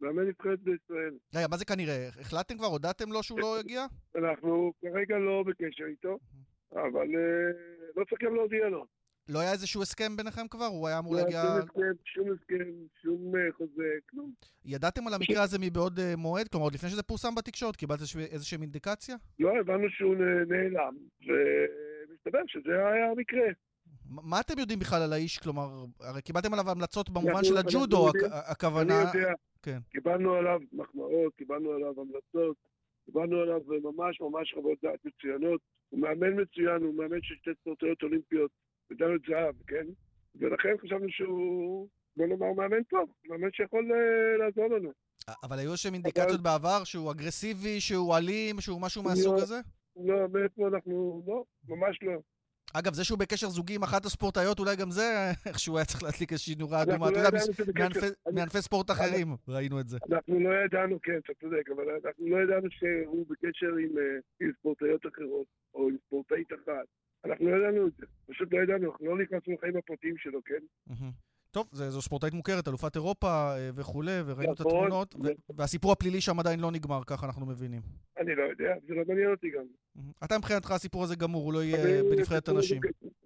[0.00, 1.14] מאמן נבחרת בישראל.
[1.34, 2.08] רגע, מה זה כנראה?
[2.20, 2.66] החלטתם כבר?
[2.66, 3.86] הודעתם לו שהוא לא יגיע?
[4.16, 6.18] אנחנו כרגע לא בקשר איתו,
[6.72, 7.50] אבל אה,
[7.96, 8.86] לא צריך גם להודיע לו.
[9.28, 10.64] לא היה איזשהו הסכם ביניכם כבר?
[10.64, 11.42] הוא היה אמור לא להגיע...
[11.44, 12.70] לא, שום הסכם, שום הסכם,
[13.02, 14.32] שום אה, חוזה, כלום.
[14.64, 16.48] ידעתם על המקרה הזה מבעוד אה, מועד?
[16.48, 18.00] כלומר, עוד לפני שזה פורסם בתקשורת, קיבלת
[18.30, 19.16] איזושהי אינדיקציה?
[19.38, 20.16] לא, הבנו שהוא
[20.48, 23.46] נעלם, ומסתבר שזה היה המקרה.
[24.10, 25.38] מה אתם יודעים בכלל על האיש?
[25.38, 29.02] כלומר, הרי קיבלתם עליו המלצות במובן של הג'ודו, הכוונה...
[29.02, 29.32] אני יודע,
[29.62, 29.78] כן.
[29.90, 32.56] קיבלנו עליו מחמאות, קיבלנו עליו המלצות,
[33.04, 35.60] קיבלנו עליו ממש ממש חוות דעת מצוינות.
[35.88, 38.50] הוא מאמן מצוין, הוא מאמן של שתי ספורטאיות אולימפיות,
[38.90, 39.86] מדליות זהב, כן?
[40.34, 44.90] ולכן חשבנו שהוא, בוא נאמר, מאמן טוב, מאמן שיכול אה, לעזור לנו.
[45.42, 49.08] אבל היו איזשהם אינדיקציות בעבר שהוא אגרסיבי, שהוא אלים, שהוא משהו לא.
[49.08, 49.60] מהסוג הזה?
[49.96, 52.20] לא, מאיפה אנחנו, לא, ממש לא.
[52.78, 55.02] אגב, זה שהוא בקשר זוגי עם אחת הספורטאיות, אולי גם זה
[55.46, 57.08] איכשהו היה צריך להדליק איזושהי נורה אדומה.
[57.08, 57.72] אתה לא יודע, מס- שזה
[58.32, 59.98] מענפי- ספורט אחרים ראינו את זה.
[60.12, 63.82] אנחנו לא ידענו, כן, אתה צודק, אבל אנחנו לא ידענו שהוא בקשר אה,
[64.40, 66.86] עם ספורטאיות אחרות, או עם ספורטאית אחת.
[67.24, 70.92] אנחנו לא ידענו את זה, פשוט לא ידענו, אנחנו לא נכנסנו לחיים הפרטיים שלו, כן?
[71.56, 74.72] טוב, זה- זו ספורטאית מוכרת, אלופת אירופה אה, וכולי, וראינו את נכון.
[74.76, 77.82] התמונות, ו- והסיפור הפלילי שם עדיין לא נגמר, ככה אנחנו מבינים.
[78.18, 79.64] אני לא יודע, זה לא מעניין אותי גם.
[79.94, 80.10] מהמם.
[80.24, 82.80] אתה מבחינתך הסיפור הזה גמור, הוא לא יהיה בנבחרת הנשים.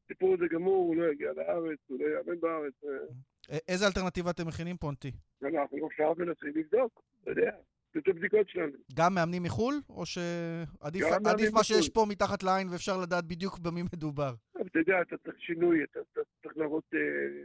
[0.04, 2.72] הסיפור הזה גמור, הוא לא יגיע לארץ, הוא לא יאמן בארץ.
[2.84, 5.10] אה, א- איזה אלטרנטיבה אתם מכינים, פונטי?
[5.42, 7.50] אנחנו עכשיו מנסים לבדוק, אתה יודע,
[7.98, 8.72] את הבדיקות שלנו.
[8.94, 11.04] גם מאמנים מחו"ל, או שעדיף
[11.52, 11.94] מה שיש מחו"ל.
[11.94, 14.34] פה מתחת לעין ואפשר לדעת בדיוק במי מדובר?
[14.60, 16.98] אבל אתה יודע, אתה צריך שינוי, אתה אתה צריך להראות אה,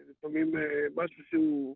[0.09, 0.61] לפעמים אה,
[0.95, 1.76] משהו שהוא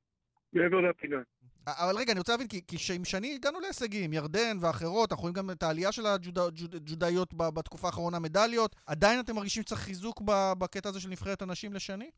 [0.54, 1.22] מעבר לפינה.
[1.68, 5.36] אבל רגע, אני רוצה להבין, כי, כי שעם שני הגענו להישגים, ירדן ואחרות, אנחנו רואים
[5.36, 8.76] גם את העלייה של הג'ודאיות בתקופה האחרונה, מדליות.
[8.88, 10.22] עדיין אתם מרגישים שצריך חיזוק
[10.60, 12.10] בקטע הזה של נבחרת הנשים לשני?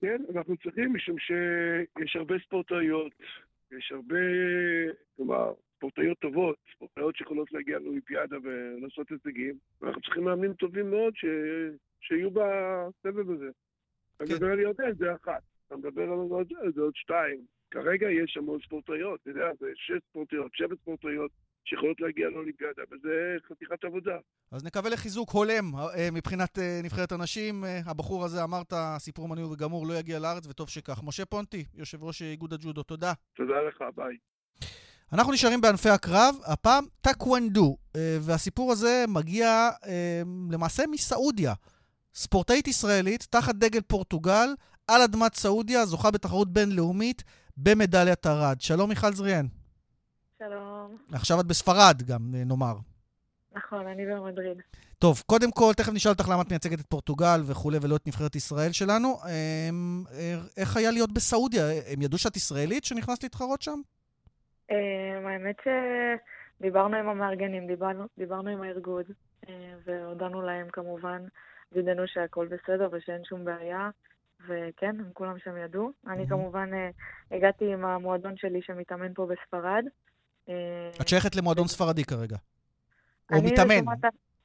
[0.00, 3.12] כן, אנחנו צריכים, משום שיש הרבה ספורטאיות,
[3.78, 4.24] יש הרבה,
[5.16, 11.24] כלומר, ספורטאיות טובות, ספורטאיות שיכולות להגיע לאולימפיאדה ולעשות הישגים, ואנחנו צריכים מאמנים טובים מאוד ש...
[12.00, 13.50] שיהיו בסבב הזה.
[14.16, 14.34] אתה כן.
[14.34, 15.42] מדבר על ירדן, זה אחת.
[15.66, 17.44] אתה מדבר על עוד, זה עוד שתיים.
[17.70, 21.30] כרגע יש המון ספורטאיות, אתה יודע, זה שש ספורטאיות, שבע ספורטאיות
[21.64, 24.16] שיכולות להגיע לאולימפיאדה, וזה חתיכת עבודה.
[24.52, 27.64] אז נקווה לחיזוק הולם אה, מבחינת אה, נבחרת הנשים.
[27.64, 31.00] אה, הבחור הזה, אמרת, סיפור מנוי וגמור, לא יגיע לארץ, וטוב שכך.
[31.04, 33.12] משה פונטי, יושב ראש איגוד הג'ודו, תודה.
[33.36, 34.16] תודה לך, ביי.
[35.12, 37.76] אנחנו נשארים בענפי הקרב, הפעם טאקוונדו,
[38.20, 39.70] והסיפור הזה מגיע
[40.50, 41.54] למעשה מסעודיה.
[42.18, 44.48] ספורטאית ישראלית, תחת דגל פורטוגל,
[44.88, 47.24] על אדמת סעודיה, זוכה בתחרות בינלאומית
[47.56, 48.60] במדליית ארד.
[48.60, 49.46] שלום מיכל זריאן.
[50.38, 50.96] שלום.
[51.12, 52.74] עכשיו את בספרד גם, אה, נאמר.
[53.52, 54.58] נכון, אני במדריד.
[54.98, 58.36] טוב, קודם כל, תכף נשאל אותך למה את מייצגת את פורטוגל וכולי, ולא את נבחרת
[58.36, 59.16] ישראל שלנו.
[59.24, 59.30] אה,
[60.12, 61.64] אה, איך היה להיות בסעודיה?
[61.92, 63.80] הם ידעו שאת ישראלית שנכנסת להתחרות שם?
[65.26, 65.56] האמת
[66.60, 69.02] שדיברנו עם המארגנים, דיברנו, דיברנו עם הארגון,
[69.86, 71.22] והודענו להם כמובן,
[71.72, 73.90] וידאנו שהכל בסדר ושאין שום בעיה,
[74.48, 75.90] וכן, הם כולם שם ידעו.
[76.06, 76.90] אני כמובן אה,
[77.36, 79.84] הגעתי עם המועדון שלי שמתאמן פה בספרד.
[80.48, 82.36] אה, את שייכת למועדון ספרדי כרגע.
[83.32, 83.84] או מתאמן.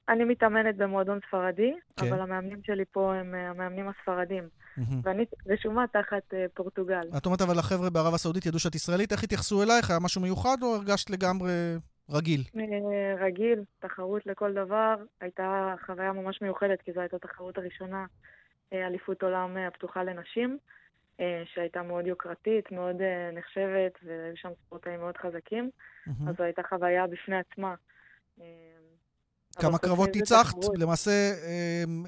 [0.09, 2.07] אני מתאמנת במועדון ספרדי, כן.
[2.07, 4.43] אבל המאמנים שלי פה הם אה, המאמנים הספרדים,
[4.77, 5.01] מהמם.
[5.03, 7.07] ואני רשומה תחת אה, פורטוגל.
[7.17, 9.89] את אומרת, אבל החבר'ה בערב הסעודית ידעו שאת ישראלית, איך התייחסו אלייך?
[9.89, 11.51] היה משהו מיוחד או הרגשת לגמרי
[12.09, 12.43] רגיל?
[12.57, 14.95] אה, רגיל, תחרות לכל דבר.
[15.21, 18.05] הייתה חוויה ממש מיוחדת, כי זו הייתה התחרות הראשונה,
[18.73, 20.57] אה, אליפות עולם אה, הפתוחה לנשים,
[21.45, 22.95] שהייתה מאוד יוקרתית, מאוד
[23.33, 25.69] נחשבת, והיו שם ספורטאים מאוד חזקים,
[26.07, 26.27] מהמם.
[26.29, 27.75] אז זו הייתה חוויה בפני עצמה.
[29.59, 30.55] כמה קרבות ניצחת?
[30.77, 31.11] למעשה,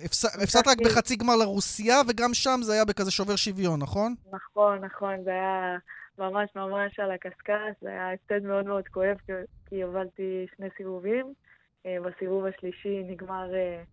[0.06, 4.16] הפס- הפסדת רק בחצי גמר לרוסיה, וגם שם זה היה בכזה שובר שוויון, נכון?
[4.32, 5.78] נכון, נכון, זה היה
[6.20, 9.18] ממש ממש על הקשקש, זה היה הפסד מאוד מאוד כואב,
[9.70, 11.34] כי- הובלתי שני סיבובים.
[11.86, 13.84] אה, בסיבוב השלישי נגמר, אה,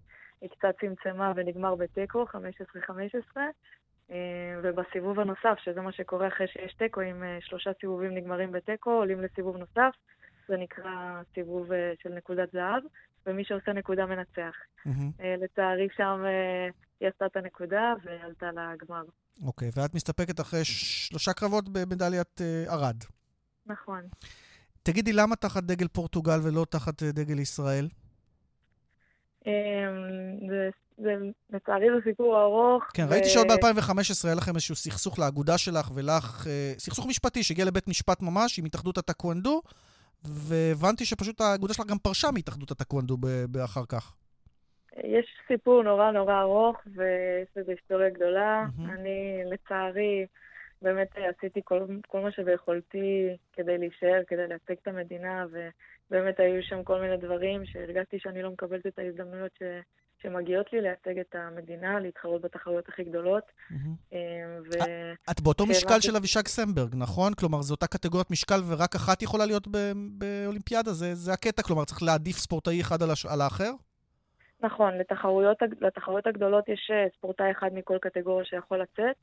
[0.41, 3.43] היא קצת צמצמה ונגמר בתיקו, 15-15.
[4.11, 4.17] אה,
[4.63, 9.21] ובסיבוב הנוסף, שזה מה שקורה אחרי שיש תיקו, אם אה, שלושה סיבובים נגמרים בתיקו, עולים
[9.21, 9.95] לסיבוב נוסף,
[10.49, 12.83] זה נקרא סיבוב אה, של נקודת זהב,
[13.27, 14.55] ומי שעושה נקודה מנצח.
[15.21, 16.69] אה, לצערי שם אה,
[17.03, 19.03] היא עשתה את הנקודה ועלתה לגמר.
[19.45, 22.97] אוקיי, ואת מסתפקת אחרי שלושה קרבות במדליית אה, ארד.
[23.67, 24.01] נכון.
[24.83, 27.89] תגידי, למה תחת דגל פורטוגל ולא תחת אה, דגל ישראל?
[29.47, 29.53] אמ,
[30.99, 31.15] זה,
[31.51, 32.85] לצערי זה סיפור ארוך.
[32.95, 37.65] כן, ראיתי שעוד ב-2015 היה לכם איזשהו סכסוך לאגודה שלך ולך, אה, סכסוך משפטי שהגיע
[37.65, 39.63] לבית משפט ממש עם התאחדות הטקוונדו,
[40.25, 43.17] והבנתי שפשוט האגודה שלך גם פרשה מהתאחדות הטקוונדו
[43.49, 44.15] באחר כך.
[44.97, 48.65] יש סיפור נורא נורא ארוך, ויש לזה היסטוריה גדולה.
[48.77, 48.91] מהמם.
[48.91, 50.27] אני, לצערי,
[50.83, 56.85] באמת עשיתי כל, כל מה שביכולתי כדי להישאר, כדי לייצג את המדינה, ובאמת היו שם
[56.85, 59.63] כל מיני דברים שהרגשתי שאני לא מקבלת את ההזדמנויות ש,
[60.23, 63.45] שמגיעות לי לייצג את המדינה, להתחרות בתחרויות הכי גדולות.
[63.71, 64.19] אמ,
[64.65, 64.79] ו...
[65.31, 67.35] את באותו משקל של אבישג סמברג, נכון?
[67.35, 70.93] כלומר, זו אותה קטגוריית משקל ורק אחת יכולה להיות ב- באולימפיאדה?
[70.93, 73.27] זה, זה הקטע, כלומר, צריך להעדיף ספורטאי אחד על, הש...
[73.27, 73.73] על האחר?
[74.63, 79.17] נכון, לתחרויות, לתחרויות הגדולות יש אה, ספורטאי אחד מכל קטגוריה שיכול לצאת.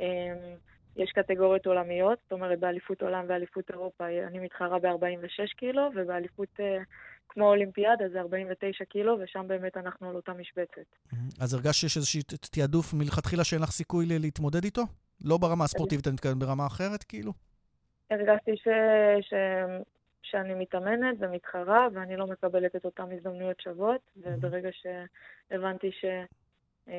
[0.00, 0.56] אמ,
[0.96, 6.78] יש קטגוריות עולמיות, זאת אומרת באליפות עולם ואליפות אירופה אני מתחרה ב-46 קילו, ובאליפות אה,
[7.28, 10.88] כמו אולימפיאדה זה 49 קילו, ושם באמת אנחנו על אותה משבצת.
[11.12, 11.28] מהמם.
[11.40, 12.20] אז הרגשת שיש איזשהו
[12.50, 14.82] תעדוף מלכתחילה שאין לך סיכוי להתמודד איתו?
[15.24, 17.32] לא ברמה הספורטיבית, אני מתכוון ברמה אחרת, כאילו?
[18.10, 18.68] הרגשתי ש...
[20.30, 26.04] שאני מתאמנת ומתחרה, ואני לא מקבלת את אותן הזדמנויות שוות, וברגע שהבנתי ש...
[26.88, 26.92] אמ,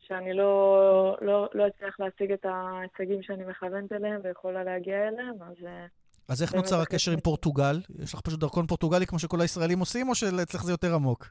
[0.00, 5.66] שאני לא, לא, לא אצליח להשיג את ההישגים שאני מכוונת אליהם ויכולה להגיע אליהם, אז...
[5.66, 5.86] אה,
[6.28, 7.80] אז איך נוצר הקשר עם פורטוגל?
[8.02, 11.26] יש לך פשוט דרכון פורטוגלי כמו שכל הישראלים עושים, או שאצלך זה יותר עמוק?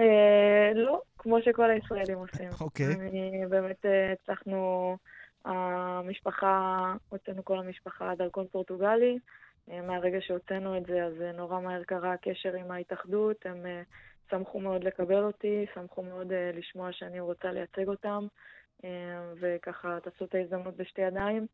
[0.00, 2.48] אה, לא, כמו שכל הישראלים עושים.
[2.60, 2.86] אוקיי.
[2.94, 4.96] אני באמת אה, הצלחנו,
[5.44, 9.18] המשפחה, הוצאנו כל המשפחה דרכון פורטוגלי.
[9.70, 13.36] אה, מהרגע שהוצאנו את זה, אז אה, נורא מהר קרה הקשר עם ההתאחדות.
[13.44, 13.82] הם אה,
[14.30, 18.26] שמחו מאוד לקבל אותי, שמחו מאוד לשמוע שאני רוצה לייצג אותם,
[19.40, 21.46] וככה תפסו את ההזדמנות בשתי ידיים.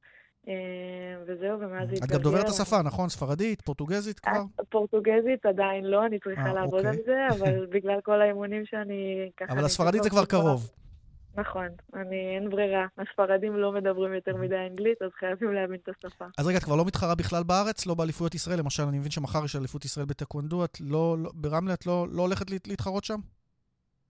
[1.26, 2.22] וזהו, ומאז זה את גם התגלגל.
[2.22, 3.08] דוברת השפה, נכון?
[3.08, 4.42] ספרדית, פורטוגזית כבר?
[4.68, 7.04] פורטוגזית עדיין לא, אני צריכה לעבוד על אוקיי.
[7.04, 9.52] זה, אבל בגלל כל האימונים שאני ככה...
[9.52, 10.70] אבל הספרדית זה כבר קרוב.
[11.36, 12.86] נכון, אני, אין ברירה.
[12.98, 16.24] הספרדים לא מדברים יותר מדי אנגלית, אז חייבים להבין את השפה.
[16.38, 17.86] אז רגע, את כבר לא מתחרה בכלל בארץ?
[17.86, 18.58] לא באליפויות ישראל?
[18.58, 22.22] למשל, אני מבין שמחר יש אליפות ישראל בטקוונדו, את לא, לא- ברמלה את לא לא
[22.22, 23.18] הולכת להת- להתחרות שם?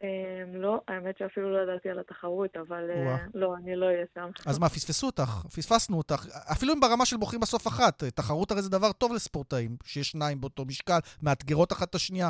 [0.02, 0.08] אמ,
[0.54, 3.16] לא, האמת שאפילו לא ידעתי על התחרות, אבל אה.
[3.34, 4.30] לא, אני לא אהיה שם.
[4.46, 6.26] אז מה, פספסו אותך, פספסנו אותך.
[6.52, 10.40] אפילו אם ברמה של בוחרים בסוף אחת, תחרות הרי זה דבר טוב לספורטאים, שיש שניים
[10.40, 12.28] באותו משקל, מאתגרות אחת את השנייה.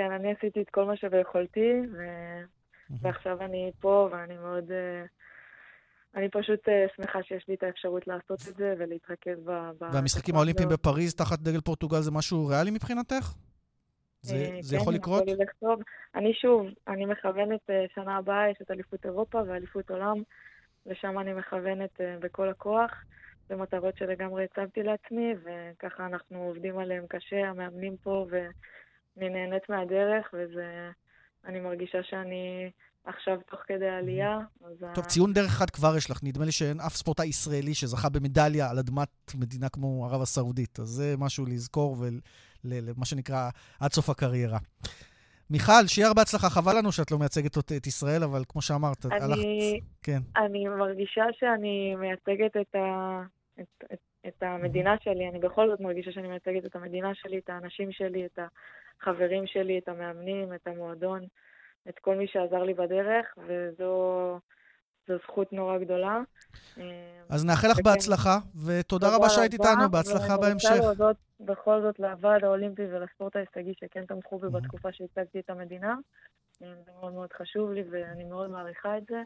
[0.00, 1.98] כן, אני עשיתי את כל מה שביכולתי, ו...
[3.00, 4.72] ועכשיו אני פה, ואני מאוד...
[4.72, 5.04] אה,
[6.14, 9.70] אני פשוט אה, שמחה שיש לי את האפשרות לעשות את זה ולהתרכז ב...
[9.80, 10.68] והמשחקים האולימפיים.
[10.68, 13.34] בפריז תחת דגל פורטוגל זה משהו ריאלי מבחינתך?
[14.20, 15.22] זה, אה, זה כן, יכול לקרות?
[15.22, 15.80] הכל ילך טוב.
[16.14, 20.16] אני שוב, אני מכוונת, שנה הבאה יש את אליפות אירופה ואליפות עולם,
[20.86, 22.90] ושם אני מכוונת בכל הכוח.
[23.48, 28.26] זה מטרות שלגמרי הצבתי לעצמי, וככה אנחנו עובדים עליהם קשה, המאמנים פה,
[29.16, 30.90] ואני נהנית מהדרך, וזה...
[31.44, 32.70] אני מרגישה שאני
[33.04, 34.82] עכשיו תוך כדי העלייה, אז...
[34.82, 36.20] ה- טוב, ציון דרך אחד כבר יש לך.
[36.22, 40.80] נדמה לי שאין אף ספורטאי ישראלי שזכה במדליה על אדמת מדינה כמו ערב הסעודית.
[40.80, 41.96] אז זה משהו לזכור
[42.64, 43.50] ולמה שנקרא
[43.80, 44.58] עד סוף הקריירה.
[45.50, 46.50] מיכל, שיהיה הרבה הצלחה.
[46.50, 49.42] חבל לנו שאת לא מייצגת את ישראל, אבל כמו שאמרת, אני, הלכת...
[50.02, 50.18] כן.
[50.36, 53.22] אני מרגישה שאני מייצגת את, ה,
[53.60, 57.50] את, את, את המדינה שלי, אני בכל זאת מרגישה שאני מייצגת את המדינה שלי, את
[57.50, 58.38] האנשים שלי, את
[59.02, 61.26] החברים שלי, את המאמנים, את המועדון,
[61.88, 64.38] את כל מי שעזר לי בדרך, וזו
[65.08, 66.20] זו זכות נורא גדולה.
[67.28, 70.68] אז נאחל לך וכן, בהצלחה, ותודה רבה שהיית איתנו, בהצלחה ואני בהמשך.
[70.70, 74.50] רוצה להודות בכל זאת לוועד האולימפי ולספורט ההישגי שכן תמכו בי Mhm.
[74.50, 75.94] בתקופה שהצגתי את המדינה.
[76.62, 79.22] אה, זה מאוד מאוד חשוב לי ואני מאוד מעריכה את זה,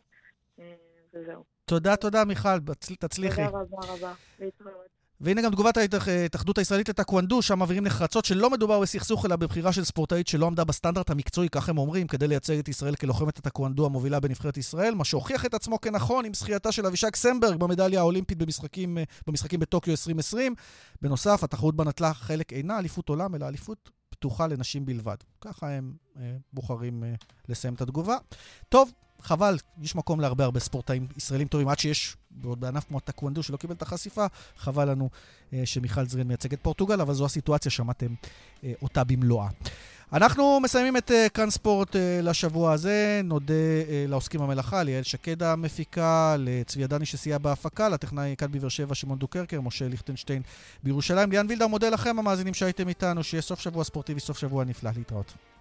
[0.59, 0.75] אה,
[1.15, 1.45] וזהו.
[1.65, 2.59] תודה, תודה, מיכל,
[3.01, 3.45] תצליחי.
[3.47, 5.04] תודה רבה רבה, להתראות.
[5.21, 9.73] והנה גם תגובת ההתאח- ההתאחדות הישראלית לטקוונדו, שם מבהירים נחרצות שלא מדובר בסכסוך, אלא בבחירה
[9.73, 13.87] של ספורטאית שלא עמדה בסטנדרט המקצועי, כך הם אומרים, כדי לייצג את ישראל כלוחמת הטקוונדו
[13.87, 18.39] המובילה בנבחרת ישראל, מה שהוכיח את עצמו כנכון עם זכייתה של אבישג סמברג במדליה האולימפית
[18.39, 20.55] במשחקים, אה, במשחקים בטוקיו 2020.
[21.03, 25.17] בנוסף, התחרות בה נטלה חלק אינה אליפות עולם, אלא אליפות פתוחה לנשים בלבד.
[25.41, 27.15] ככה הם אה, בוחרים אה,
[27.49, 28.17] לסיים את התגובה.
[28.69, 28.93] טוב,
[29.25, 33.57] חבל, יש מקום להרבה הרבה ספורטאים ישראלים טובים, עד שיש, בעוד בענף כמו הטקוונדו שלא
[33.57, 35.11] קיבל את החשיפה, חבל לנו
[35.53, 38.15] אה, שמיכל זרין מייצגת פורטוגל, אבל זו הסיטואציה, שמעתם
[38.65, 39.49] אה, אותה במלואה.
[40.13, 43.21] אנחנו מסיימים את אה, כאן ספורט אה, לשבוע הזה.
[43.25, 48.95] נודה אה, לעוסקים במלאכה, ליעל שקד המפיקה, לצבי עדני שסייע בהפקה, לטכנאי כאן בבאר שבע
[48.95, 50.43] שמעון דוקרקר, משה ליכטנשטיין
[50.83, 51.31] בירושלים.
[51.31, 54.91] ליאן וילדר מודה לכם, המאזינים שהייתם איתנו, שיהיה סוף שבוע ספורטיבי, סוף שבוע נפלא.
[54.97, 55.54] להתראות.